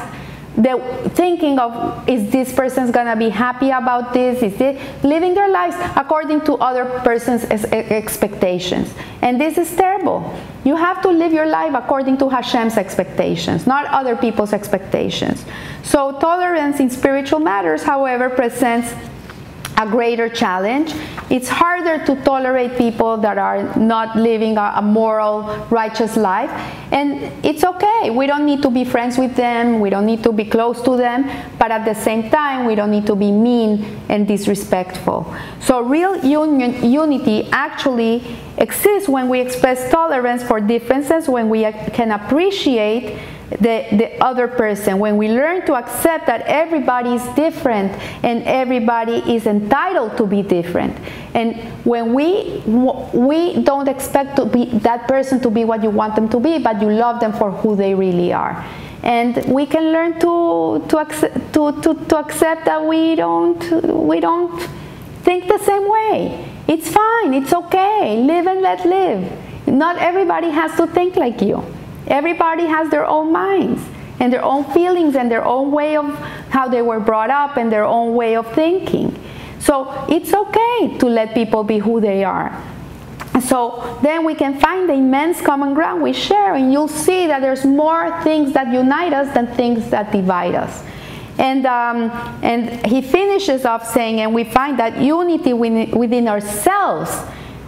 the 0.56 1.10
thinking 1.14 1.58
of 1.58 2.08
is 2.08 2.30
this 2.30 2.52
person's 2.52 2.90
gonna 2.90 3.16
be 3.16 3.28
happy 3.28 3.70
about 3.70 4.12
this? 4.12 4.42
Is 4.42 4.60
it 4.60 4.78
living 5.04 5.34
their 5.34 5.50
lives 5.50 5.76
according 5.96 6.42
to 6.42 6.54
other 6.54 6.84
person's 7.04 7.44
expectations? 7.44 8.92
And 9.22 9.40
this 9.40 9.58
is 9.58 9.74
terrible. 9.76 10.34
You 10.64 10.76
have 10.76 11.02
to 11.02 11.08
live 11.08 11.32
your 11.32 11.46
life 11.46 11.74
according 11.74 12.18
to 12.18 12.28
hashem's 12.28 12.76
expectations 12.76 13.66
not 13.66 13.86
other 13.86 14.16
people's 14.16 14.52
expectations. 14.52 15.44
So 15.82 16.18
tolerance 16.18 16.80
in 16.80 16.90
spiritual 16.90 17.40
matters 17.40 17.82
however 17.82 18.30
presents 18.30 18.94
a 19.76 19.86
greater 19.86 20.28
challenge. 20.28 20.94
It's 21.28 21.48
harder 21.48 22.04
to 22.06 22.16
tolerate 22.22 22.76
people 22.78 23.16
that 23.18 23.36
are 23.36 23.76
not 23.76 24.16
living 24.16 24.56
a, 24.56 24.74
a, 24.76 24.82
moral, 24.82 25.42
righteous 25.70 26.16
life. 26.16 26.50
And 26.92 27.44
it's 27.44 27.64
okay. 27.64 28.10
We 28.10 28.26
don't 28.26 28.46
need 28.46 28.62
to 28.62 28.70
be 28.70 28.84
friends 28.84 29.18
with 29.18 29.34
them, 29.36 29.80
we 29.80 29.90
don't 29.90 30.06
need 30.06 30.22
to 30.22 30.32
be 30.32 30.44
close 30.44 30.80
to 30.82 30.96
them, 30.96 31.28
but 31.58 31.70
at 31.70 31.84
the 31.84 31.94
same 31.94 32.30
time, 32.30 32.66
we 32.66 32.74
don't 32.74 32.90
need 32.90 33.06
to 33.06 33.16
be 33.16 33.30
mean 33.30 34.00
and 34.08 34.26
disrespectful. 34.26 35.34
So, 35.60 35.80
real 35.82 36.24
union, 36.24 36.90
unity 36.90 37.48
actually 37.52 38.22
exists 38.58 39.08
when 39.08 39.28
we 39.28 39.40
express 39.40 39.90
tolerance 39.90 40.42
for 40.42 40.60
differences, 40.60 41.28
when 41.28 41.48
we 41.48 41.70
can 41.92 42.12
appreciate 42.12 43.18
the, 43.50 43.86
the 43.92 44.24
other 44.24 44.48
person, 44.48 44.98
when 44.98 45.16
we 45.16 45.28
learn 45.28 45.64
to 45.66 45.74
accept 45.74 46.26
that 46.26 46.42
everybody 46.42 47.14
is 47.14 47.24
different 47.36 47.92
and 48.24 48.42
everybody 48.42 49.18
is 49.32 49.46
entitled 49.46 50.16
to 50.16 50.26
be 50.26 50.42
different. 50.42 50.96
And 51.34 51.56
when 51.84 52.12
we 52.12 52.62
we 52.66 53.62
don't 53.62 53.88
expect 53.88 54.36
to 54.36 54.46
be 54.46 54.64
that 54.80 55.06
person 55.06 55.40
to 55.40 55.50
be 55.50 55.64
what 55.64 55.82
you 55.82 55.90
want 55.90 56.16
them 56.16 56.28
to 56.30 56.40
be, 56.40 56.58
but 56.58 56.80
you 56.82 56.90
love 56.90 57.20
them 57.20 57.32
for 57.32 57.52
who 57.52 57.76
they 57.76 57.94
really 57.94 58.32
are. 58.32 58.64
And 59.02 59.36
we 59.46 59.64
can 59.66 59.92
learn 59.92 60.18
to 60.20 60.84
to 60.88 60.98
accept, 60.98 61.52
to, 61.54 61.80
to, 61.82 61.94
to 61.94 62.18
accept 62.18 62.64
that 62.64 62.84
we 62.84 63.14
don't 63.14 63.62
we 64.08 64.18
don't 64.18 64.60
think 65.22 65.46
the 65.46 65.58
same 65.58 65.88
way. 65.88 66.52
It's 66.66 66.90
fine, 66.90 67.32
it's 67.32 67.52
okay. 67.52 68.16
Live 68.24 68.48
and 68.48 68.60
let 68.60 68.84
live. 68.84 69.68
Not 69.68 69.98
everybody 69.98 70.50
has 70.50 70.74
to 70.78 70.88
think 70.88 71.14
like 71.14 71.40
you. 71.40 71.62
Everybody 72.06 72.66
has 72.66 72.90
their 72.90 73.04
own 73.04 73.32
minds 73.32 73.82
and 74.20 74.32
their 74.32 74.44
own 74.44 74.64
feelings 74.72 75.16
and 75.16 75.30
their 75.30 75.44
own 75.44 75.70
way 75.70 75.96
of 75.96 76.06
how 76.50 76.68
they 76.68 76.82
were 76.82 77.00
brought 77.00 77.30
up 77.30 77.56
and 77.56 77.70
their 77.70 77.84
own 77.84 78.14
way 78.14 78.36
of 78.36 78.50
thinking. 78.54 79.18
So 79.58 80.06
it's 80.08 80.32
okay 80.32 80.98
to 80.98 81.06
let 81.06 81.34
people 81.34 81.64
be 81.64 81.78
who 81.78 82.00
they 82.00 82.24
are. 82.24 82.62
So 83.42 83.98
then 84.02 84.24
we 84.24 84.34
can 84.34 84.58
find 84.58 84.88
the 84.88 84.94
immense 84.94 85.40
common 85.40 85.74
ground 85.74 86.02
we 86.02 86.12
share, 86.12 86.54
and 86.54 86.72
you'll 86.72 86.88
see 86.88 87.26
that 87.26 87.40
there's 87.40 87.64
more 87.64 88.22
things 88.22 88.52
that 88.52 88.72
unite 88.72 89.12
us 89.12 89.32
than 89.34 89.46
things 89.54 89.90
that 89.90 90.10
divide 90.10 90.54
us. 90.54 90.82
And, 91.38 91.66
um, 91.66 92.10
and 92.42 92.86
he 92.86 93.02
finishes 93.02 93.66
off 93.66 93.86
saying, 93.86 94.20
and 94.20 94.34
we 94.34 94.44
find 94.44 94.78
that 94.78 94.98
unity 94.98 95.52
within 95.52 96.28
ourselves 96.28 97.10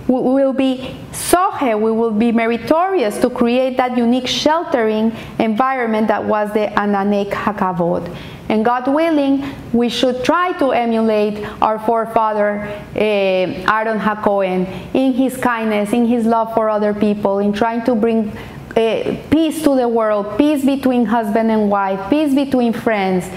we 0.09 0.21
will 0.21 0.55
be 0.55 0.97
sohe, 1.13 1.79
we 1.79 1.93
will 1.93 2.11
be 2.11 2.33
meritorious 2.33 3.19
to 3.19 3.29
create 3.29 3.77
that 3.77 3.97
unique 3.97 4.27
sheltering 4.27 5.15
environment 5.39 6.09
that 6.09 6.25
was 6.25 6.51
the 6.55 6.67
Ananei 6.77 7.31
Hakavod. 7.31 8.17
And 8.49 8.65
God 8.65 8.89
willing, 8.89 9.45
we 9.75 9.91
should 9.91 10.25
try 10.25 10.53
to 10.59 10.73
emulate 10.73 11.45
our 11.61 11.79
forefather 11.79 12.61
uh, 12.97 12.99
Aaron 12.99 13.99
Hakohen 13.99 14.67
in 14.95 15.13
his 15.13 15.37
kindness, 15.37 15.93
in 15.93 16.07
his 16.07 16.25
love 16.25 16.55
for 16.55 16.71
other 16.71 16.95
people, 16.95 17.41
in 17.41 17.53
trying 17.53 17.85
to 17.85 17.95
bring 17.95 18.31
uh, 18.75 19.17
peace 19.31 19.63
to 19.65 19.77
the 19.77 19.87
world, 19.87 20.39
peace 20.39 20.65
between 20.65 21.05
husband 21.05 21.51
and 21.51 21.71
wife, 21.71 22.09
peace 22.09 22.35
between 22.35 22.73
friends 22.73 23.29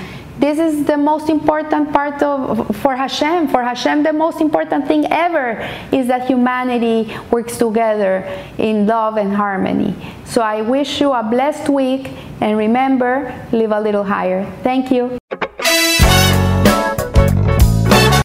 this 0.42 0.58
is 0.58 0.86
the 0.86 0.98
most 0.98 1.30
important 1.30 1.94
part 1.94 2.22
of 2.24 2.76
for 2.78 2.96
Hashem. 2.96 3.48
For 3.50 3.62
Hashem, 3.64 4.02
the 4.02 4.12
most 4.12 4.42
important 4.42 4.88
thing 4.88 5.06
ever 5.12 5.62
is 5.92 6.08
that 6.08 6.28
humanity 6.28 7.16
works 7.30 7.58
together 7.58 8.26
in 8.58 8.88
love 8.88 9.18
and 9.18 9.34
harmony. 9.34 9.96
So 10.26 10.42
I 10.42 10.64
wish 10.64 11.00
you 11.00 11.12
a 11.14 11.22
blessed 11.22 11.70
week 11.70 12.10
and 12.42 12.58
remember, 12.58 13.34
live 13.52 13.72
a 13.72 13.80
little 13.80 14.04
higher. 14.04 14.52
Thank 14.64 14.92
you. 14.92 15.21